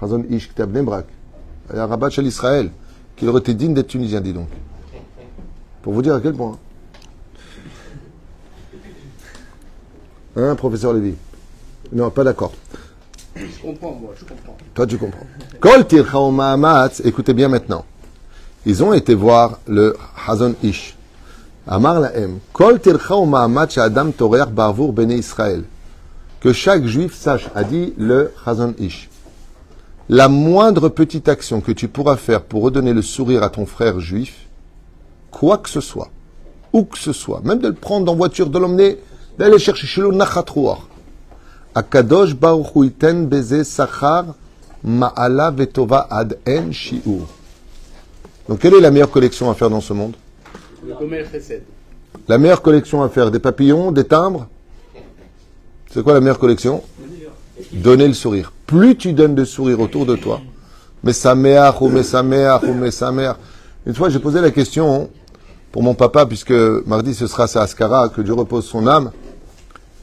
Hazon 0.00 0.24
Ish, 0.30 0.46
qui 0.46 0.52
était 0.52 0.62
à 0.62 0.66
Bnei 0.66 0.82
Brak, 0.82 1.06
un 1.74 1.86
rabat 1.86 2.10
chez 2.10 2.22
l'Israël, 2.22 2.70
qu'il 3.16 3.28
aurait 3.28 3.40
été 3.40 3.54
digne 3.54 3.74
d'être 3.74 3.88
tunisien, 3.88 4.20
dis 4.20 4.32
donc. 4.32 4.48
Pour 5.82 5.94
vous 5.94 6.02
dire 6.02 6.14
à 6.14 6.20
quel 6.20 6.34
point. 6.34 6.58
Hein, 10.36 10.54
professeur 10.54 10.94
Lévy? 10.94 11.14
Non, 11.92 12.10
pas 12.10 12.24
d'accord. 12.24 12.52
Je 13.36 13.42
comprends, 13.60 13.92
moi, 13.92 14.12
je 14.18 14.24
comprends. 14.24 14.56
Toi, 14.74 14.86
tu 14.86 14.98
comprends. 14.98 15.26
Kol 15.60 15.84
écoutez 17.04 17.34
bien 17.34 17.48
maintenant. 17.48 17.84
Ils 18.64 18.82
ont 18.82 18.92
été 18.92 19.14
voir 19.14 19.58
le 19.66 19.96
Hazon 20.26 20.54
Ish. 20.62 20.96
Amar 21.66 22.00
lahem. 22.00 22.38
Kol 22.52 22.80
adam 23.76 24.10
torer 24.12 24.46
barvour 24.46 24.92
bene 24.92 25.12
Israël. 25.12 25.64
Que 26.40 26.52
chaque 26.52 26.84
juif 26.84 27.14
sache, 27.14 27.48
a 27.54 27.64
dit 27.64 27.92
le 27.98 28.32
Hazon 28.46 28.74
Ish. 28.78 29.10
La 30.08 30.28
moindre 30.28 30.88
petite 30.88 31.28
action 31.28 31.60
que 31.60 31.72
tu 31.72 31.88
pourras 31.88 32.16
faire 32.16 32.42
pour 32.42 32.62
redonner 32.62 32.92
le 32.92 33.02
sourire 33.02 33.42
à 33.42 33.50
ton 33.50 33.66
frère 33.66 34.00
juif, 34.00 34.46
quoi 35.30 35.58
que 35.58 35.70
ce 35.70 35.80
soit, 35.80 36.10
où 36.72 36.84
que 36.84 36.98
ce 36.98 37.12
soit, 37.12 37.40
même 37.44 37.60
de 37.60 37.68
le 37.68 37.74
prendre 37.74 38.10
en 38.10 38.16
voiture, 38.16 38.50
de 38.50 38.58
l'emmener, 38.58 38.98
d'aller 39.38 39.58
chercher 39.58 39.86
chez 39.86 40.00
le 40.00 40.12
Nachatrouar, 40.12 40.88
Akadosh 41.74 42.34
Baruch 42.34 42.74
Hu 42.74 42.86
iten 42.86 43.26
beze 43.26 43.64
sachar 43.64 44.26
ma'ala 44.84 45.50
vetova 45.50 46.06
ad 46.10 46.38
en 46.46 46.70
shi'ur. 46.70 47.26
Donc, 48.48 48.58
quelle 48.58 48.74
est 48.74 48.80
la 48.80 48.90
meilleure 48.90 49.10
collection 49.10 49.50
à 49.50 49.54
faire 49.54 49.70
dans 49.70 49.80
ce 49.80 49.92
monde? 49.92 50.14
Le. 50.84 50.94
La 52.28 52.38
meilleure 52.38 52.60
collection 52.60 53.02
à 53.02 53.08
faire 53.08 53.30
Des 53.30 53.38
papillons, 53.38 53.92
des 53.92 54.04
timbres? 54.04 54.48
C'est 55.90 56.02
quoi 56.02 56.14
la 56.14 56.20
meilleure 56.20 56.38
collection? 56.38 56.82
Donner 57.72 58.08
le 58.08 58.14
sourire. 58.14 58.52
Plus 58.66 58.96
tu 58.96 59.12
donnes 59.12 59.34
de 59.34 59.44
sourire 59.44 59.80
autour 59.80 60.06
de 60.06 60.16
toi, 60.16 60.40
mais 61.04 61.12
sa 61.12 61.34
mère, 61.34 61.80
ou 61.82 61.88
mais 61.88 62.02
sa 62.02 62.22
mère, 62.22 62.64
ou 62.64 62.74
mais 62.74 62.90
sa 62.90 63.12
mère. 63.12 63.36
Une 63.86 63.94
fois, 63.94 64.08
j'ai 64.08 64.18
posé 64.18 64.40
la 64.40 64.50
question 64.50 65.10
pour 65.70 65.82
mon 65.82 65.94
papa, 65.94 66.26
puisque 66.26 66.52
mardi 66.52 67.14
ce 67.14 67.26
sera 67.26 67.46
sa 67.46 67.62
Askara, 67.62 68.08
que 68.08 68.20
Dieu 68.20 68.34
repose 68.34 68.64
son 68.64 68.86
âme. 68.86 69.12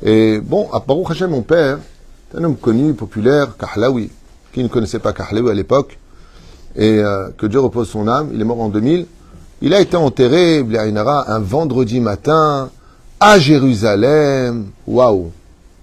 Et 0.04 0.40
bon, 0.40 0.70
à 0.72 0.80
Baruch 0.80 1.22
mon 1.24 1.42
père, 1.42 1.80
un 2.36 2.44
homme 2.44 2.56
connu, 2.56 2.94
populaire, 2.94 3.56
Kahlaoui. 3.58 4.10
Qui 4.54 4.64
ne 4.64 4.68
connaissait 4.68 5.00
pas 5.00 5.14
Kahlaoui 5.14 5.52
à 5.52 5.54
l'époque 5.54 5.98
Et 6.76 7.00
euh, 7.00 7.30
que 7.38 7.46
Dieu 7.46 7.60
repose 7.60 7.90
son 7.90 8.08
âme, 8.08 8.30
il 8.34 8.42
est 8.42 8.46
mort 8.46 8.62
en 8.62 8.70
2000. 8.70 9.06
Il 9.62 9.74
a 9.74 9.82
été 9.82 9.98
enterré, 9.98 10.64
Blainara, 10.64 11.32
un 11.34 11.40
vendredi 11.40 12.00
matin, 12.00 12.70
à 13.20 13.40
Jérusalem. 13.40 14.68
Waouh 14.88 15.32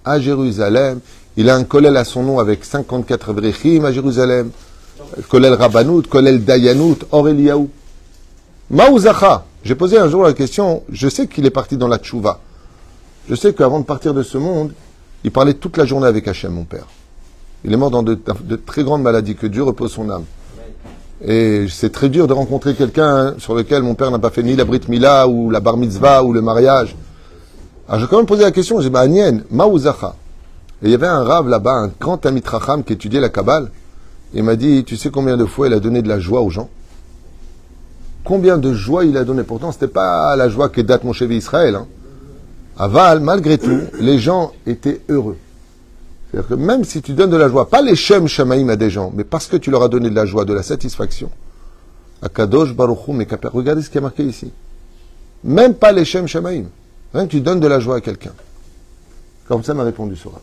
À 0.03 0.19
Jérusalem. 0.19 0.99
Il 1.35 1.49
a 1.51 1.55
un 1.55 1.63
kollel 1.63 1.95
à 1.95 2.03
son 2.03 2.23
nom 2.23 2.39
avec 2.39 2.65
54 2.65 3.33
vrechim 3.33 3.85
à 3.85 3.91
Jérusalem. 3.91 4.49
Kollel 5.29 5.53
Rabbanout, 5.53 6.03
kollel 6.09 6.43
Dayanout, 6.43 6.97
Aureliaou. 7.11 7.69
Maouzacha. 8.71 9.45
J'ai 9.63 9.75
posé 9.75 9.99
un 9.99 10.09
jour 10.09 10.23
la 10.23 10.33
question, 10.33 10.83
je 10.89 11.07
sais 11.07 11.27
qu'il 11.27 11.45
est 11.45 11.51
parti 11.51 11.77
dans 11.77 11.87
la 11.87 11.99
tchouva. 11.99 12.39
Je 13.29 13.35
sais 13.35 13.53
qu'avant 13.53 13.79
de 13.79 13.85
partir 13.85 14.13
de 14.13 14.23
ce 14.23 14.37
monde, 14.37 14.71
il 15.23 15.31
parlait 15.31 15.53
toute 15.53 15.75
la 15.77 15.85
journée 15.85 16.07
avec 16.07 16.27
Hachem, 16.27 16.53
mon 16.53 16.63
père. 16.63 16.85
Il 17.65 17.73
est 17.73 17.77
mort 17.77 17.91
dans 17.91 18.03
de, 18.03 18.15
très 18.55 18.83
grandes 18.83 19.01
maladies, 19.01 19.35
que 19.35 19.47
Dieu 19.47 19.63
repose 19.63 19.91
son 19.91 20.09
âme. 20.09 20.23
Et 21.25 21.65
c'est 21.69 21.91
très 21.91 22.07
dur 22.09 22.27
de 22.27 22.33
rencontrer 22.33 22.73
quelqu'un 22.73 23.35
sur 23.39 23.55
lequel 23.55 23.83
mon 23.83 23.95
père 23.95 24.11
n'a 24.11 24.19
pas 24.19 24.29
fait 24.29 24.43
ni 24.43 24.55
la 24.55 24.63
Brit 24.63 24.81
Mila, 24.87 25.27
ou 25.27 25.49
la 25.49 25.59
Bar 25.59 25.75
Mitzvah, 25.75 26.23
ou 26.23 26.31
le 26.31 26.41
mariage. 26.41 26.95
Alors 27.89 27.99
j'ai 27.99 28.07
quand 28.07 28.17
même 28.17 28.25
posé 28.25 28.43
la 28.43 28.51
question, 28.51 28.79
j'ai 28.79 28.89
dit, 28.89 28.93
bah, 28.93 29.01
Anien, 29.01 29.41
Maouzacha. 29.49 30.15
Et 30.81 30.85
il 30.85 30.91
y 30.91 30.93
avait 30.93 31.07
un 31.07 31.23
rave 31.23 31.49
là-bas, 31.49 31.73
un 31.73 31.91
grand 31.99 32.25
ami 32.25 32.41
Tracham 32.41 32.83
qui 32.83 32.93
étudiait 32.93 33.19
la 33.19 33.29
Kabbale. 33.29 33.71
Il 34.33 34.43
m'a 34.43 34.55
dit, 34.55 34.83
tu 34.85 34.95
sais 34.95 35.09
combien 35.09 35.35
de 35.35 35.45
fois 35.45 35.67
il 35.67 35.73
a 35.73 35.79
donné 35.79 36.01
de 36.01 36.07
la 36.07 36.19
joie 36.19 36.41
aux 36.41 36.49
gens? 36.49 36.69
Combien 38.23 38.57
de 38.57 38.73
joie 38.73 39.03
il 39.03 39.17
a 39.17 39.23
donné? 39.23 39.43
Pourtant, 39.43 39.71
c'était 39.71 39.87
pas 39.87 40.35
la 40.35 40.47
joie 40.49 40.69
que 40.69 40.81
date 40.81 41.03
mon 41.03 41.13
chef 41.13 41.31
Israël. 41.31 41.75
Hein. 41.75 41.87
À 42.79 42.87
Val, 42.87 43.21
malgré 43.21 43.57
tout, 43.57 43.79
les 43.99 44.19
gens 44.19 44.51
étaient 44.67 45.01
heureux. 45.09 45.37
C'est-à-dire 46.29 46.49
que 46.49 46.53
même 46.53 46.83
si 46.83 47.01
tu 47.01 47.13
donnes 47.13 47.31
de 47.31 47.37
la 47.37 47.49
joie, 47.49 47.69
pas 47.69 47.81
les 47.81 47.95
shem 47.95 48.27
shamaïm 48.27 48.69
à 48.69 48.75
des 48.75 48.89
gens, 48.89 49.11
mais 49.15 49.23
parce 49.23 49.47
que 49.47 49.57
tu 49.57 49.71
leur 49.71 49.81
as 49.81 49.87
donné 49.87 50.09
de 50.09 50.15
la 50.15 50.25
joie, 50.25 50.45
de 50.45 50.53
la 50.53 50.61
satisfaction, 50.61 51.31
à 52.21 52.29
Kadosh 52.29 52.75
Baruchou, 52.75 53.13
mais 53.13 53.27
regardez 53.45 53.81
ce 53.81 53.89
qui 53.89 53.97
est 53.97 54.01
marqué 54.01 54.23
ici. 54.23 54.51
Même 55.43 55.73
pas 55.73 55.91
les 55.91 56.05
shem 56.05 56.27
shamaïm. 56.27 56.67
Rien 57.13 57.25
que 57.25 57.31
tu 57.31 57.41
donnes 57.41 57.59
de 57.59 57.67
la 57.67 57.79
joie 57.79 57.95
à 57.95 58.01
quelqu'un. 58.01 58.33
Comme 59.47 59.63
ça 59.63 59.73
m'a 59.73 59.83
répondu 59.83 60.15
Sora. 60.15 60.41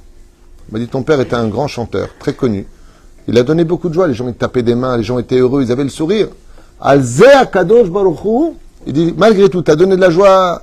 Il 0.69 0.73
m'a 0.73 0.79
dit 0.81 0.89
ton 0.89 1.03
père 1.03 1.21
était 1.21 1.35
un 1.35 1.49
grand 1.49 1.69
chanteur, 1.69 2.09
très 2.19 2.33
connu. 2.33 2.67
Il 3.29 3.39
a 3.39 3.43
donné 3.43 3.65
beaucoup 3.65 3.89
de 3.89 3.95
joie, 3.95 4.09
les 4.09 4.15
gens 4.15 4.27
ils 4.27 4.35
tapaient 4.35 4.63
des 4.63 4.75
mains, 4.75 4.97
les 4.97 5.03
gens 5.05 5.19
étaient 5.19 5.39
heureux, 5.39 5.63
ils 5.63 5.71
avaient 5.71 5.85
le 5.85 5.91
sourire. 5.91 6.29
Alze 6.81 7.23
Kadosh 7.53 7.91
Baruchou, 7.91 8.57
il 8.87 8.93
dit 8.93 9.15
malgré 9.17 9.49
tout, 9.49 9.63
tu 9.63 9.71
as 9.71 9.77
donné 9.77 9.95
de 9.95 10.01
la 10.01 10.11
joie 10.11 10.63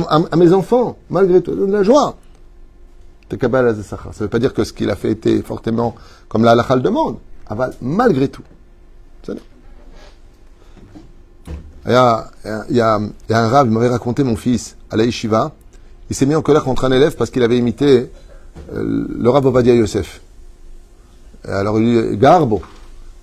à, 0.00 0.36
mes 0.36 0.52
enfants, 0.52 0.96
malgré 1.10 1.42
tout, 1.42 1.54
de 1.54 1.70
la 1.70 1.82
joie. 1.82 2.16
Ça 3.30 3.36
ne 3.38 4.12
veut 4.20 4.28
pas 4.28 4.38
dire 4.38 4.52
que 4.52 4.64
ce 4.64 4.72
qu'il 4.72 4.90
a 4.90 4.96
fait 4.96 5.12
était 5.12 5.40
fortement 5.42 5.94
comme 6.28 6.44
la 6.44 6.52
halakha 6.52 6.76
demande. 6.76 7.16
Malgré 7.80 8.28
tout. 8.28 8.42
Il 11.84 11.90
y 11.90 11.94
a, 11.94 12.30
il 12.70 12.76
y 12.76 12.80
a, 12.80 13.00
il 13.28 13.32
y 13.32 13.34
a 13.34 13.44
un 13.44 13.48
rave, 13.48 13.66
il 13.66 13.72
m'avait 13.72 13.88
raconté 13.88 14.22
mon 14.22 14.36
fils 14.36 14.76
à 14.90 14.96
la. 14.96 15.04
Il 15.04 16.16
s'est 16.16 16.26
mis 16.26 16.34
en 16.34 16.42
colère 16.42 16.62
contre 16.62 16.84
un 16.84 16.92
élève 16.92 17.16
parce 17.16 17.30
qu'il 17.30 17.42
avait 17.42 17.58
imité 17.58 18.10
euh, 18.72 19.06
le 19.18 19.30
Rav 19.30 19.44
Ovadia 19.46 19.74
Yosef. 19.74 20.20
Alors 21.44 21.80
il 21.80 22.10
lui 22.10 22.16
Garbo, 22.18 22.62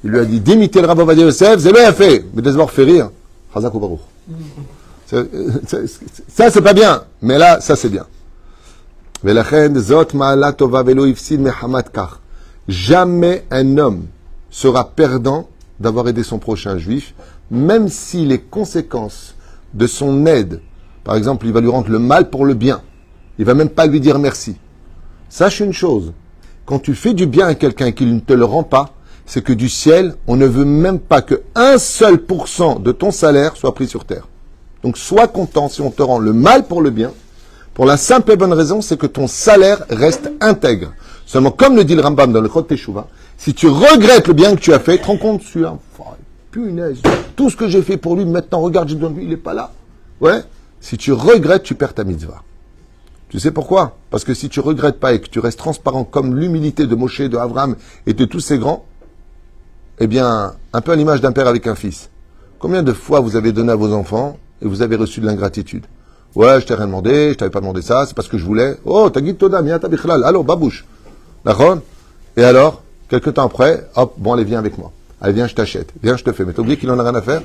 il 0.04 0.10
lui 0.10 0.20
a 0.20 0.26
dit 0.26 0.42
d'imiter 0.42 0.82
le 0.82 0.88
Rav 0.88 1.00
Ovadia 1.00 1.24
Yosef, 1.24 1.60
c'est 1.60 1.72
bien 1.72 1.94
fait, 1.94 2.26
mais 2.34 2.42
d'abord 2.42 2.72
fait 2.72 2.84
rire. 2.84 3.12
Chazak 3.54 3.74
ou. 3.74 4.00
Ça, 5.10 6.52
c'est 6.52 6.62
pas 6.62 6.74
bien, 6.74 7.04
mais 7.24 7.40
là, 7.40 7.62
ça, 7.62 7.76
c'est 7.76 7.90
bien. 7.90 8.06
Jamais 12.68 13.46
un 13.50 13.78
homme 13.80 14.06
sera 14.52 14.92
perdant 14.92 15.50
d'avoir 15.80 16.08
aidé 16.08 16.22
son 16.22 16.38
prochain 16.38 16.78
juif, 16.78 17.16
même 17.50 17.90
si 17.90 18.24
les 18.26 18.40
conséquences 18.40 19.34
de 19.74 19.88
son 19.88 20.28
aide, 20.28 20.62
par 21.04 21.16
exemple, 21.16 21.48
il 21.48 21.54
va 21.54 21.62
lui 21.62 21.70
rendre 21.70 21.90
le 21.90 22.00
mal 22.00 22.30
pour 22.30 22.46
le 22.46 22.54
bien, 22.54 22.82
il 23.40 23.46
va 23.46 23.56
même 23.56 23.70
pas 23.70 23.88
lui 23.88 24.00
dire 24.00 24.20
merci. 24.20 24.58
Sache 25.28 25.60
une 25.60 25.74
chose, 25.74 26.14
quand 26.68 26.80
tu 26.80 26.94
fais 26.94 27.16
du 27.16 27.26
bien 27.26 27.48
à 27.48 27.56
quelqu'un 27.56 27.88
et 27.88 27.94
qu'il 27.94 28.14
ne 28.14 28.20
te 28.20 28.34
le 28.34 28.46
rend 28.46 28.64
pas, 28.64 28.94
c'est 29.26 29.44
que 29.44 29.54
du 29.54 29.70
ciel, 29.70 30.16
on 30.28 30.36
ne 30.36 30.46
veut 30.46 30.66
même 30.66 31.00
pas 31.00 31.24
que 31.24 31.42
un 31.56 31.80
seul 31.80 32.20
pourcent 32.20 32.80
de 32.80 32.92
ton 32.92 33.10
salaire 33.10 33.58
soit 33.58 33.74
pris 33.74 33.88
sur 33.88 34.06
terre. 34.06 34.29
Donc 34.84 34.98
sois 34.98 35.28
content 35.28 35.70
si 35.70 35.82
on 35.82 35.92
te 35.92 36.02
rend 36.02 36.20
le 36.20 36.34
mal 36.34 36.66
pour 36.66 36.82
le 36.82 36.90
bien, 36.90 37.12
pour 37.74 37.86
la 37.86 37.98
simple 37.98 38.32
et 38.32 38.36
bonne 38.36 38.54
raison, 38.54 38.82
c'est 38.82 38.98
que 38.98 39.06
ton 39.06 39.28
salaire 39.28 39.86
reste 39.90 40.32
intègre. 40.42 40.94
Seulement, 41.26 41.52
comme 41.52 41.76
le 41.76 41.84
dit 41.84 41.96
le 41.96 42.02
Rambam 42.02 42.34
dans 42.34 42.42
le 42.42 42.50
Chod 42.50 42.68
Teshuvah, 42.68 43.08
si 43.38 43.54
tu 43.54 43.68
regrettes 43.68 44.28
le 44.28 44.34
bien 44.34 44.56
que 44.56 44.60
tu 44.60 44.74
as 44.74 44.80
fait, 44.80 44.98
te 44.98 45.06
rends 45.06 45.18
compte, 45.18 45.42
tu 45.42 45.66
as, 45.66 45.78
punaise, 46.52 46.98
tout 47.36 47.50
ce 47.50 47.56
que 47.56 47.68
j'ai 47.68 47.82
fait 47.82 47.98
pour 47.98 48.16
lui, 48.16 48.26
maintenant, 48.26 48.62
regarde, 48.62 48.90
je 48.90 48.96
lui, 48.96 49.24
il 49.24 49.30
n'est 49.30 49.38
pas 49.38 49.54
là. 49.54 49.72
Ouais. 50.20 50.42
Si 50.82 50.98
tu 50.98 51.14
regrettes, 51.14 51.64
tu 51.64 51.76
perds 51.76 51.94
ta 51.94 52.04
mitzvah. 52.04 52.44
Tu 53.30 53.40
sais 53.40 53.52
pourquoi? 53.52 53.98
Parce 54.10 54.24
que 54.24 54.34
si 54.34 54.50
tu 54.50 54.60
regrettes 54.60 55.00
pas 55.00 55.14
et 55.14 55.22
que 55.22 55.30
tu 55.30 55.40
restes 55.40 55.60
transparent 55.60 56.04
comme 56.04 56.36
l'humilité 56.36 56.88
de 56.88 56.96
Moshe, 56.96 57.22
de 57.22 57.38
Avram 57.38 57.76
et 58.08 58.14
de 58.14 58.26
tous 58.26 58.40
ces 58.40 58.58
grands, 58.58 58.86
eh 60.00 60.08
bien, 60.08 60.54
un 60.74 60.82
peu 60.82 60.92
à 60.92 60.96
l'image 60.96 61.22
d'un 61.22 61.32
père 61.32 61.48
avec 61.48 61.68
un 61.68 61.76
fils. 61.76 62.10
Combien 62.58 62.82
de 62.82 62.92
fois 62.92 63.20
vous 63.20 63.36
avez 63.36 63.52
donné 63.52 63.72
à 63.72 63.76
vos 63.76 63.94
enfants 63.94 64.38
et 64.62 64.68
vous 64.68 64.82
avez 64.82 64.96
reçu 64.96 65.22
de 65.22 65.26
l'ingratitude 65.26 65.86
Ouais, 66.36 66.62
je 66.62 66.66
t'ai 66.66 66.76
rien 66.76 66.86
demandé, 66.86 67.32
je 67.32 67.38
t'avais 67.38 67.50
pas 67.50 67.60
demandé 67.60 67.82
ça, 67.82 68.06
c'est 68.06 68.14
parce 68.14 68.28
que 68.28 68.38
je 68.38 68.46
voulais. 68.46 68.78
Oh, 68.86 69.10
t'as 69.10 69.22
guide 69.22 69.38
Toda, 69.38 69.62
miata 69.62 69.88
bichlal. 69.88 70.24
Allô, 70.24 70.44
babouche. 70.44 70.86
D'accord? 71.44 71.80
Et 72.38 72.44
alors, 72.44 72.84
quelques 73.10 73.34
temps 73.34 73.46
après, 73.46 73.90
hop, 73.96 74.14
bon, 74.18 74.34
allez, 74.34 74.44
viens 74.44 74.60
avec 74.60 74.78
moi. 74.78 74.92
Allez, 75.22 75.34
viens, 75.34 75.48
je 75.48 75.56
t'achète. 75.56 75.92
Viens, 76.04 76.18
je 76.18 76.24
te 76.24 76.32
fais. 76.32 76.46
Mais 76.46 76.54
t'as 76.54 76.62
oublié 76.62 76.78
qu'il 76.78 76.90
en 76.92 77.00
a 77.00 77.04
rien 77.04 77.16
à 77.16 77.22
faire? 77.22 77.42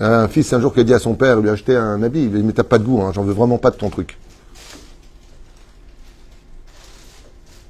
Un 0.00 0.28
fils, 0.28 0.52
un 0.52 0.60
jour, 0.60 0.72
qui 0.72 0.80
a 0.80 0.84
dit 0.84 0.94
à 0.94 0.98
son 0.98 1.14
père, 1.14 1.40
lui 1.40 1.48
a 1.48 1.52
acheté 1.52 1.76
un 1.76 2.02
habit, 2.02 2.22
il 2.22 2.30
lui 2.30 2.40
dit, 2.40 2.46
mais 2.46 2.52
t'as 2.52 2.62
pas 2.62 2.78
de 2.78 2.84
goût, 2.84 3.02
hein, 3.02 3.12
j'en 3.12 3.24
veux 3.24 3.34
vraiment 3.34 3.58
pas 3.58 3.70
de 3.70 3.76
ton 3.76 3.90
truc. 3.90 4.16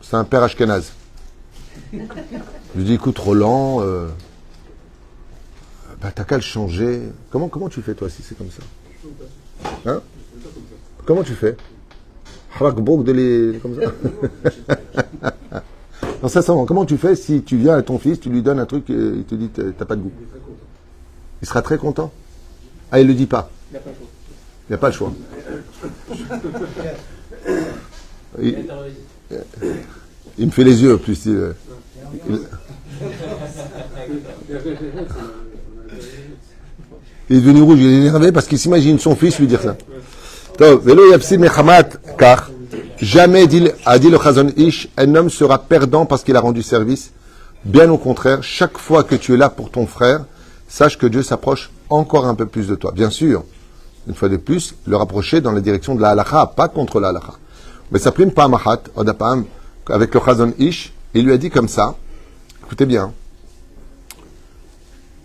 C'est 0.02 0.16
un 0.16 0.24
père 0.24 0.42
ashkenaz. 0.42 0.92
Je 1.92 1.98
lui 2.76 2.84
dis, 2.84 2.94
écoute, 2.94 3.18
Roland, 3.18 3.78
euh, 3.80 4.08
bah, 6.02 6.10
t'as 6.14 6.24
qu'à 6.24 6.36
le 6.36 6.42
changer. 6.42 7.00
Comment, 7.30 7.48
comment 7.48 7.68
tu 7.68 7.80
fais, 7.82 7.94
toi, 7.94 8.08
si 8.10 8.22
c'est 8.22 8.36
comme 8.36 8.50
ça 8.50 8.62
Hein 9.86 10.00
Comment 11.06 11.22
tu 11.22 11.32
fais 11.34 11.56
de 13.04 13.12
les. 13.12 13.58
comme 13.58 13.76
ça 13.80 15.32
Non, 16.22 16.28
sincèrement, 16.28 16.64
comment 16.66 16.84
tu 16.84 16.96
fais 16.98 17.16
si 17.16 17.42
tu 17.42 17.56
viens 17.56 17.76
à 17.76 17.82
ton 17.82 17.98
fils, 17.98 18.20
tu 18.20 18.28
lui 18.30 18.42
donnes 18.42 18.60
un 18.60 18.66
truc 18.66 18.88
et 18.90 18.92
il 18.94 19.24
te 19.24 19.34
dit 19.34 19.48
t'as 19.48 19.64
t'as 19.76 19.84
pas 19.84 19.96
de 19.96 20.02
goût 20.02 20.12
Il 21.40 21.48
sera 21.48 21.62
très 21.62 21.78
content. 21.78 22.12
Ah, 22.92 23.00
il 23.00 23.08
le 23.08 23.14
dit 23.14 23.26
pas. 23.26 23.50
Il 23.72 23.78
n'y 24.70 24.74
a 24.74 24.78
pas 24.78 24.88
le 24.88 24.92
choix. 24.94 25.12
Il, 28.40 28.56
il 30.38 30.46
me 30.46 30.50
fait 30.52 30.64
les 30.64 30.82
yeux, 30.82 30.96
plus. 30.98 31.26
il- 31.26 31.54
il- 32.30 32.40
Il 37.32 37.38
est 37.38 37.40
devenu 37.40 37.62
rouge, 37.62 37.78
il 37.80 37.86
est 37.86 37.96
énervé 38.08 38.30
parce 38.30 38.46
qu'il 38.46 38.58
s'imagine 38.58 38.98
son 38.98 39.16
fils 39.16 39.38
lui 39.38 39.46
dire 39.46 39.62
ça. 39.62 39.74
Donc, 40.58 40.82
car 42.18 42.50
jamais 43.00 43.44
a 43.86 43.98
dit 43.98 44.10
le 44.10 44.18
Chazon 44.18 44.50
Ish, 44.54 44.90
un 44.98 45.14
homme 45.14 45.30
sera 45.30 45.56
perdant 45.58 46.04
parce 46.04 46.24
qu'il 46.24 46.36
a 46.36 46.40
rendu 46.40 46.62
service. 46.62 47.10
Bien 47.64 47.90
au 47.90 47.96
contraire, 47.96 48.42
chaque 48.42 48.76
fois 48.76 49.02
que 49.02 49.14
tu 49.14 49.32
es 49.32 49.38
là 49.38 49.48
pour 49.48 49.70
ton 49.70 49.86
frère, 49.86 50.26
sache 50.68 50.98
que 50.98 51.06
Dieu 51.06 51.22
s'approche 51.22 51.70
encore 51.88 52.26
un 52.26 52.34
peu 52.34 52.44
plus 52.44 52.68
de 52.68 52.74
toi. 52.74 52.92
Bien 52.92 53.08
sûr, 53.08 53.44
une 54.06 54.14
fois 54.14 54.28
de 54.28 54.36
plus, 54.36 54.74
le 54.86 54.96
rapprocher 54.98 55.40
dans 55.40 55.52
la 55.52 55.62
direction 55.62 55.94
de 55.94 56.02
la 56.02 56.10
halakha, 56.10 56.52
pas 56.54 56.68
contre 56.68 57.00
la 57.00 57.08
halakha. 57.08 57.32
Mais 57.92 57.98
ça 57.98 58.12
prime 58.12 58.32
pas 58.32 58.46
mahat, 58.46 58.82
odapam, 58.94 59.46
avec 59.88 60.12
le 60.12 60.20
Chazon 60.20 60.52
Ish, 60.58 60.92
il 61.14 61.24
lui 61.24 61.32
a 61.32 61.38
dit 61.38 61.48
comme 61.48 61.68
ça, 61.68 61.94
écoutez 62.62 62.84
bien, 62.84 63.10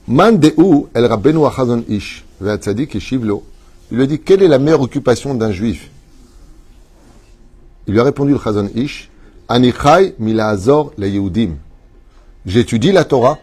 Man 0.07 0.39
el 0.41 1.05
Rabbeinu 1.05 1.45
Achazon 1.45 1.83
Ish. 1.89 2.23
Il 2.39 3.97
lui 3.97 4.03
a 4.03 4.05
dit, 4.05 4.19
quelle 4.19 4.41
est 4.41 4.47
la 4.47 4.59
meilleure 4.59 4.81
occupation 4.81 5.33
d'un 5.33 5.51
juif? 5.51 5.89
Il 7.87 7.93
lui 7.93 7.99
a 7.99 8.03
répondu 8.03 8.31
le 8.31 8.39
Chazon 8.39 8.69
Ish, 8.75 9.09
Anichai 9.49 10.15
milazor 10.19 10.93
le 10.97 11.09
Yehudim. 11.09 11.55
J'étudie 12.45 12.91
la 12.91 13.03
Torah, 13.05 13.39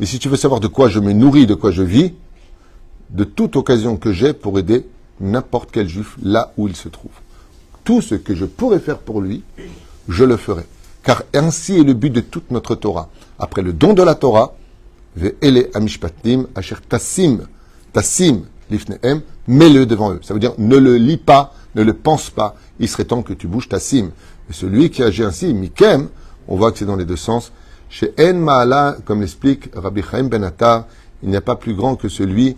mais 0.00 0.06
si 0.06 0.18
tu 0.18 0.28
veux 0.28 0.36
savoir 0.36 0.60
de 0.60 0.66
quoi 0.66 0.88
je 0.88 0.98
me 0.98 1.12
nourris, 1.12 1.46
de 1.46 1.54
quoi 1.54 1.70
je 1.70 1.82
vis, 1.82 2.12
de 3.10 3.24
toute 3.24 3.56
occasion 3.56 3.96
que 3.96 4.12
j'ai 4.12 4.32
pour 4.32 4.58
aider 4.58 4.86
n'importe 5.20 5.70
quel 5.72 5.88
juif 5.88 6.16
là 6.22 6.52
où 6.56 6.68
il 6.68 6.76
se 6.76 6.88
trouve. 6.88 7.12
Tout 7.84 8.02
ce 8.02 8.16
que 8.16 8.34
je 8.34 8.44
pourrais 8.44 8.80
faire 8.80 8.98
pour 8.98 9.20
lui, 9.20 9.44
je 10.08 10.24
le 10.24 10.36
ferai. 10.36 10.64
Car 11.02 11.22
ainsi 11.34 11.78
est 11.78 11.84
le 11.84 11.94
but 11.94 12.10
de 12.10 12.20
toute 12.20 12.50
notre 12.50 12.74
Torah. 12.74 13.08
Après 13.38 13.62
le 13.62 13.72
don 13.72 13.92
de 13.92 14.02
la 14.02 14.14
Torah, 14.14 14.54
Ve'ele 15.16 15.68
amishpatim 15.74 16.46
asher 16.54 16.76
tassim, 16.88 17.40
tassim 17.92 18.42
lifnehem, 18.70 19.20
mets-le 19.46 19.86
devant 19.86 20.12
eux. 20.12 20.20
Ça 20.22 20.34
veut 20.34 20.40
dire 20.40 20.54
ne 20.58 20.76
le 20.76 20.96
lis 20.96 21.18
pas, 21.18 21.54
ne 21.74 21.82
le 21.82 21.92
pense 21.92 22.30
pas. 22.30 22.56
Il 22.80 22.88
serait 22.88 23.04
temps 23.04 23.22
que 23.22 23.32
tu 23.32 23.46
bouges 23.46 23.68
ta 23.68 23.78
sim. 23.78 24.10
Et 24.48 24.52
celui 24.52 24.90
qui 24.90 25.02
agit 25.02 25.24
ainsi, 25.24 25.52
mikem, 25.52 26.08
on 26.48 26.56
voit 26.56 26.72
que 26.72 26.78
c'est 26.78 26.86
dans 26.86 26.96
les 26.96 27.04
deux 27.04 27.16
sens. 27.16 27.52
Chez 27.88 28.14
En 28.18 28.34
Maala, 28.34 28.96
comme 29.04 29.20
l'explique 29.20 29.70
Rabbi 29.74 30.02
Chaim 30.02 30.24
Ben 30.24 30.42
Attar, 30.44 30.86
il 31.22 31.28
n'y 31.28 31.36
a 31.36 31.42
pas 31.42 31.56
plus 31.56 31.74
grand 31.74 31.94
que 31.94 32.08
celui 32.08 32.56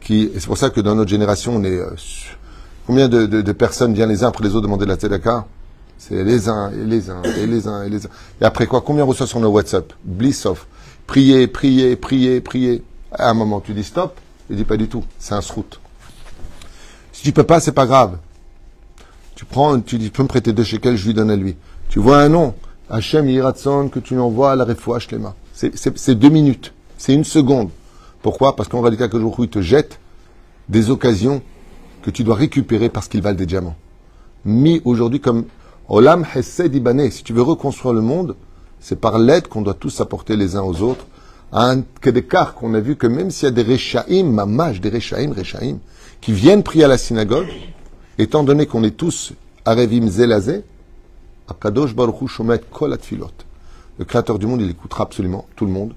qui. 0.00 0.30
C'est 0.34 0.46
pour 0.46 0.58
ça 0.58 0.70
que 0.70 0.80
dans 0.80 0.94
notre 0.94 1.10
génération, 1.10 1.56
on 1.56 1.64
est. 1.64 1.78
euh, 1.78 1.94
combien 2.86 3.08
de, 3.08 3.52
personnes 3.52 3.94
viennent 3.94 4.08
les 4.08 4.24
uns 4.24 4.28
après 4.28 4.44
les 4.44 4.50
autres 4.50 4.62
demander 4.62 4.86
la 4.86 4.96
tzedaka 4.96 5.46
C'est 5.98 6.24
les 6.24 6.48
uns 6.48 6.72
et 6.72 6.84
les 6.84 7.10
uns 7.10 7.22
et 7.22 7.46
les 7.46 7.68
uns 7.68 7.84
et 7.84 7.88
les 7.88 8.06
uns. 8.06 8.10
Et 8.40 8.44
après 8.44 8.66
quoi 8.66 8.80
Combien 8.80 9.04
reçoit 9.04 9.26
sur 9.26 9.38
nos 9.38 9.50
WhatsApp? 9.50 9.92
Bliss 10.02 10.44
off. 10.46 10.66
Priez, 11.10 11.48
priez, 11.48 11.96
priez, 11.96 12.40
priez. 12.40 12.84
À 13.10 13.30
un 13.30 13.34
moment, 13.34 13.60
tu 13.60 13.74
dis 13.74 13.82
stop. 13.82 14.16
Il 14.48 14.54
dit 14.54 14.62
pas 14.62 14.76
du 14.76 14.86
tout. 14.86 15.02
C'est 15.18 15.34
un 15.34 15.40
sroute. 15.40 15.80
Si 17.10 17.24
tu 17.24 17.32
peux 17.32 17.42
pas, 17.42 17.58
c'est 17.58 17.72
pas 17.72 17.84
grave. 17.84 18.18
Tu 19.34 19.44
prends, 19.44 19.80
tu 19.80 19.98
dis, 19.98 20.04
tu 20.04 20.10
peux 20.12 20.22
me 20.22 20.28
prêter 20.28 20.52
deux 20.52 20.62
shekels, 20.62 20.96
je 20.96 21.08
lui 21.08 21.12
donne 21.12 21.32
à 21.32 21.34
lui. 21.34 21.56
Tu 21.88 21.98
vois 21.98 22.18
un 22.18 22.28
nom, 22.28 22.54
Hachem 22.88 23.28
Yiratson, 23.28 23.88
que 23.88 23.98
tu 23.98 24.14
l'envoies 24.14 24.52
à 24.52 24.54
la 24.54 24.64
refoua 24.64 25.00
Shlema. 25.00 25.34
C'est- 25.52 26.14
deux 26.14 26.28
minutes. 26.28 26.72
C'est 26.96 27.12
une 27.12 27.24
seconde. 27.24 27.70
Pourquoi? 28.22 28.54
Parce 28.54 28.68
qu'en 28.68 28.80
réalité, 28.80 29.08
que 29.08 29.42
il 29.42 29.48
te 29.48 29.60
jette 29.60 29.98
des 30.68 30.90
occasions 30.90 31.42
que 32.02 32.10
tu 32.10 32.22
dois 32.22 32.36
récupérer 32.36 32.88
parce 32.88 33.08
qu'ils 33.08 33.22
valent 33.22 33.36
des 33.36 33.46
diamants. 33.46 33.74
Mis 34.44 34.80
aujourd'hui 34.84 35.18
comme 35.18 35.46
Olam 35.88 36.24
Hesed 36.36 36.72
Ibané. 36.72 37.10
Si 37.10 37.24
tu 37.24 37.32
veux 37.32 37.42
reconstruire 37.42 37.94
le 37.94 38.00
monde, 38.00 38.36
c'est 38.80 39.00
par 39.00 39.18
l'aide 39.18 39.48
qu'on 39.48 39.62
doit 39.62 39.74
tous 39.74 40.00
apporter 40.00 40.36
les 40.36 40.56
uns 40.56 40.62
aux 40.62 40.82
autres. 40.82 41.06
À 41.52 41.70
un 41.70 41.82
d'écart 42.04 42.54
qu'on 42.54 42.74
a 42.74 42.80
vu 42.80 42.96
que 42.96 43.06
même 43.06 43.30
s'il 43.30 43.46
y 43.46 43.48
a 43.48 43.50
des 43.50 43.62
Rechaim, 43.62 44.24
mamash, 44.24 44.80
des 44.80 44.88
Rechaim, 44.88 45.32
Rechaim, 45.36 45.78
qui 46.20 46.32
viennent 46.32 46.62
prier 46.62 46.84
à 46.84 46.88
la 46.88 46.98
synagogue, 46.98 47.48
étant 48.18 48.44
donné 48.44 48.66
qu'on 48.66 48.84
est 48.84 48.96
tous 48.96 49.32
Arevim 49.64 50.06
Zelazé, 50.08 50.62
Akadosh 51.48 51.94
Baruch 51.94 52.28
Shomet 52.28 52.60
Kol 52.70 52.92
Atfilot. 52.92 53.30
Le 53.98 54.04
Créateur 54.04 54.38
du 54.38 54.46
monde, 54.46 54.60
il 54.62 54.70
écoutera 54.70 55.04
absolument 55.04 55.46
tout 55.56 55.66
le 55.66 55.72
monde 55.72 55.92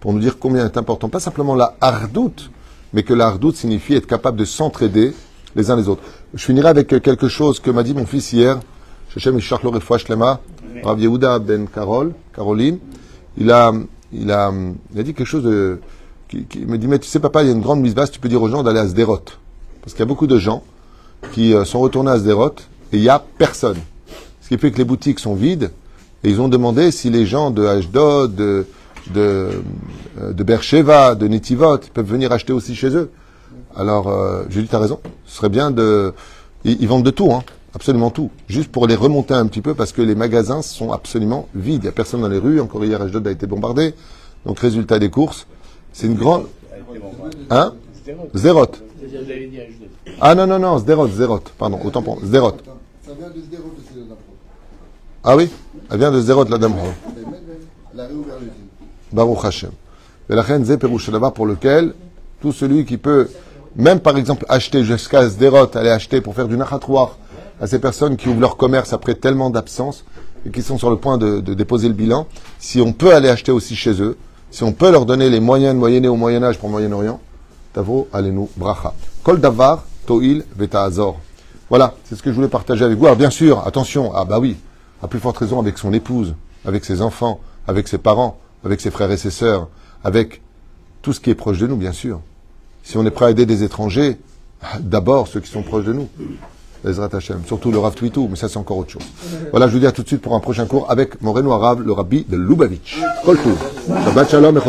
pour 0.00 0.12
nous 0.12 0.20
dire 0.20 0.38
combien 0.38 0.64
est 0.66 0.76
important, 0.76 1.08
pas 1.08 1.20
simplement 1.20 1.54
la 1.54 1.76
hardoute, 1.80 2.50
mais 2.92 3.02
que 3.02 3.14
la 3.14 3.26
hardoute 3.26 3.56
signifie 3.56 3.94
être 3.94 4.06
capable 4.06 4.36
de 4.36 4.44
s'entraider 4.44 5.14
les 5.54 5.70
uns 5.70 5.76
les 5.76 5.88
autres. 5.88 6.02
Je 6.34 6.44
finirai 6.44 6.68
avec 6.68 6.88
quelque 6.88 7.28
chose 7.28 7.60
que 7.60 7.70
m'a 7.70 7.82
dit 7.82 7.94
mon 7.94 8.06
fils 8.06 8.32
hier, 8.32 8.60
Lo 9.24 9.70
Refoua 9.70 9.98
Shlema, 9.98 10.40
Rav 10.82 11.00
Yehuda 11.00 11.38
Ben 11.38 11.66
Carol, 11.68 12.12
Caroline. 12.34 12.78
Il 13.38 13.50
a, 13.50 13.72
il 14.12 14.30
a, 14.30 14.52
il 14.94 15.00
a 15.00 15.02
dit 15.02 15.14
quelque 15.14 15.26
chose 15.26 15.44
de, 15.44 15.80
qui, 16.28 16.44
qui 16.44 16.60
me 16.60 16.78
dit, 16.78 16.86
mais 16.86 16.98
tu 16.98 17.06
sais 17.06 17.20
papa, 17.20 17.42
il 17.42 17.46
y 17.46 17.50
a 17.50 17.52
une 17.52 17.60
grande 17.60 17.80
mise 17.80 17.94
basse, 17.94 18.10
tu 18.10 18.20
peux 18.20 18.28
dire 18.28 18.42
aux 18.42 18.48
gens 18.48 18.62
d'aller 18.62 18.80
à 18.80 18.86
Sderot. 18.88 19.20
Parce 19.80 19.92
qu'il 19.92 20.00
y 20.00 20.02
a 20.02 20.06
beaucoup 20.06 20.26
de 20.26 20.38
gens 20.38 20.62
qui 21.32 21.54
euh, 21.54 21.64
sont 21.64 21.80
retournés 21.80 22.10
à 22.10 22.18
Sderot 22.18 22.54
et 22.92 22.96
il 22.96 23.00
n'y 23.00 23.08
a 23.08 23.22
personne. 23.38 23.78
Ce 24.40 24.48
qui 24.48 24.58
fait 24.58 24.70
que 24.70 24.78
les 24.78 24.84
boutiques 24.84 25.18
sont 25.18 25.34
vides 25.34 25.70
et 26.24 26.30
ils 26.30 26.40
ont 26.40 26.48
demandé 26.48 26.90
si 26.90 27.10
les 27.10 27.26
gens 27.26 27.50
de 27.50 27.66
Ashdod, 27.66 28.34
de, 28.34 28.66
de, 29.12 29.50
euh, 30.20 30.32
de 30.32 30.42
Beersheba, 30.44 31.14
de 31.14 31.28
Netivot, 31.28 31.78
peuvent 31.92 32.06
venir 32.06 32.32
acheter 32.32 32.52
aussi 32.52 32.74
chez 32.74 32.90
eux. 32.96 33.10
Alors, 33.76 34.08
euh, 34.08 34.44
j'ai 34.48 34.62
dit, 34.62 34.68
t'as 34.68 34.78
raison. 34.78 34.98
Ce 35.26 35.36
serait 35.36 35.50
bien 35.50 35.70
de... 35.70 36.14
Ils, 36.64 36.80
ils 36.80 36.88
vendent 36.88 37.04
de 37.04 37.10
tout, 37.10 37.32
hein. 37.32 37.42
Absolument 37.76 38.08
tout. 38.08 38.30
Juste 38.48 38.72
pour 38.72 38.86
les 38.86 38.94
remonter 38.94 39.34
un 39.34 39.46
petit 39.46 39.60
peu 39.60 39.74
parce 39.74 39.92
que 39.92 40.00
les 40.00 40.14
magasins 40.14 40.62
sont 40.62 40.92
absolument 40.92 41.46
vides. 41.54 41.82
Il 41.82 41.82
n'y 41.82 41.88
a 41.88 41.92
personne 41.92 42.22
dans 42.22 42.28
les 42.28 42.38
rues. 42.38 42.58
Encore 42.58 42.82
hier, 42.82 43.02
Ashdod 43.02 43.26
a 43.28 43.30
été 43.30 43.46
bombardé. 43.46 43.92
Donc, 44.46 44.58
résultat 44.58 44.98
des 44.98 45.10
courses. 45.10 45.46
C'est 45.92 46.06
une 46.06 46.14
grande... 46.14 46.46
Hein? 47.50 47.74
Judith. 48.06 48.80
Ah 50.22 50.34
non, 50.34 50.46
non, 50.46 50.58
non, 50.58 50.78
Zerot, 50.78 51.08
Zerot. 51.08 51.42
Pardon, 51.58 51.78
autant 51.84 52.00
pour... 52.00 52.18
Céline 52.20 52.42
Ah 55.22 55.36
oui? 55.36 55.50
Elle 55.90 55.98
vient 55.98 56.10
de 56.10 56.20
Zerot, 56.22 56.44
la 56.44 56.56
dame. 56.56 56.72
Baruch 59.12 59.44
Hashem. 59.44 59.72
Et 60.30 60.34
la 60.34 60.40
reine 60.40 60.64
Zé 60.64 60.78
Perouche 60.78 61.08
là-bas 61.10 61.30
pour 61.30 61.44
lequel 61.44 61.92
tout 62.40 62.52
celui 62.52 62.86
qui 62.86 62.96
peut, 62.96 63.28
même 63.76 64.00
par 64.00 64.16
exemple 64.16 64.46
acheter 64.48 64.82
jusqu'à 64.82 65.28
Sderot, 65.28 65.76
aller 65.76 65.90
acheter 65.90 66.22
pour 66.22 66.34
faire 66.34 66.48
du 66.48 66.56
nachatouar 66.56 67.18
à 67.60 67.66
ces 67.66 67.78
personnes 67.78 68.16
qui 68.16 68.28
ouvrent 68.28 68.40
leur 68.40 68.56
commerce 68.56 68.92
après 68.92 69.14
tellement 69.14 69.50
d'absence 69.50 70.04
et 70.46 70.50
qui 70.50 70.62
sont 70.62 70.78
sur 70.78 70.90
le 70.90 70.96
point 70.96 71.18
de, 71.18 71.40
de 71.40 71.54
déposer 71.54 71.88
le 71.88 71.94
bilan, 71.94 72.26
si 72.58 72.80
on 72.80 72.92
peut 72.92 73.14
aller 73.14 73.28
acheter 73.28 73.52
aussi 73.52 73.74
chez 73.74 74.00
eux, 74.02 74.16
si 74.50 74.62
on 74.62 74.72
peut 74.72 74.90
leur 74.90 75.06
donner 75.06 75.28
les 75.28 75.40
moyens 75.40 75.74
de 75.74 75.78
moyenner 75.78 76.08
au 76.08 76.16
Moyen-Âge 76.16 76.58
pour 76.58 76.68
le 76.68 76.72
Moyen-Orient, 76.72 77.20
Tavo 77.72 78.08
Alenu 78.12 78.46
Bracha. 78.56 78.94
Kol 79.22 79.40
Davar 79.40 79.84
Toil 80.06 80.44
Azor. 80.72 81.18
Voilà, 81.68 81.94
c'est 82.04 82.14
ce 82.14 82.22
que 82.22 82.30
je 82.30 82.36
voulais 82.36 82.48
partager 82.48 82.84
avec 82.84 82.96
vous. 82.96 83.06
Alors 83.06 83.16
bien 83.16 83.30
sûr, 83.30 83.66
attention, 83.66 84.12
ah 84.14 84.24
bah 84.24 84.38
oui, 84.38 84.56
à 85.02 85.08
plus 85.08 85.18
forte 85.18 85.36
raison 85.38 85.60
avec 85.60 85.78
son 85.78 85.92
épouse, 85.92 86.34
avec 86.64 86.84
ses 86.84 87.02
enfants, 87.02 87.40
avec 87.66 87.88
ses 87.88 87.98
parents, 87.98 88.38
avec 88.64 88.80
ses 88.80 88.90
frères 88.90 89.10
et 89.10 89.16
ses 89.16 89.30
sœurs, 89.30 89.68
avec 90.04 90.42
tout 91.02 91.12
ce 91.12 91.20
qui 91.20 91.30
est 91.30 91.34
proche 91.34 91.58
de 91.58 91.66
nous, 91.66 91.76
bien 91.76 91.92
sûr. 91.92 92.20
Si 92.82 92.96
on 92.96 93.04
est 93.04 93.10
prêt 93.10 93.26
à 93.26 93.30
aider 93.30 93.46
des 93.46 93.64
étrangers, 93.64 94.16
d'abord 94.80 95.26
ceux 95.26 95.40
qui 95.40 95.50
sont 95.50 95.62
proches 95.62 95.84
de 95.84 95.92
nous. 95.92 96.08
Ezrat 96.86 97.10
Hashem. 97.12 97.40
Surtout 97.46 97.70
le 97.70 97.78
Rav 97.78 97.94
Twitou, 97.94 98.28
mais 98.30 98.36
ça 98.36 98.48
c'est 98.48 98.58
encore 98.58 98.78
autre 98.78 98.90
chose. 98.90 99.02
Voilà, 99.50 99.68
je 99.68 99.72
vous 99.72 99.78
dis 99.78 99.86
à 99.86 99.92
tout 99.92 100.02
de 100.02 100.08
suite 100.08 100.22
pour 100.22 100.34
un 100.34 100.40
prochain 100.40 100.66
cours 100.66 100.90
avec 100.90 101.20
mon 101.22 101.34
Arabe, 101.50 101.82
le 101.84 101.92
Rabbi 101.92 102.24
de 102.28 102.36
Lubavitch. 102.36 103.00
Kol. 103.24 103.38
Shabbat 104.04 104.30
Shalom 104.30 104.56
et 104.56 104.60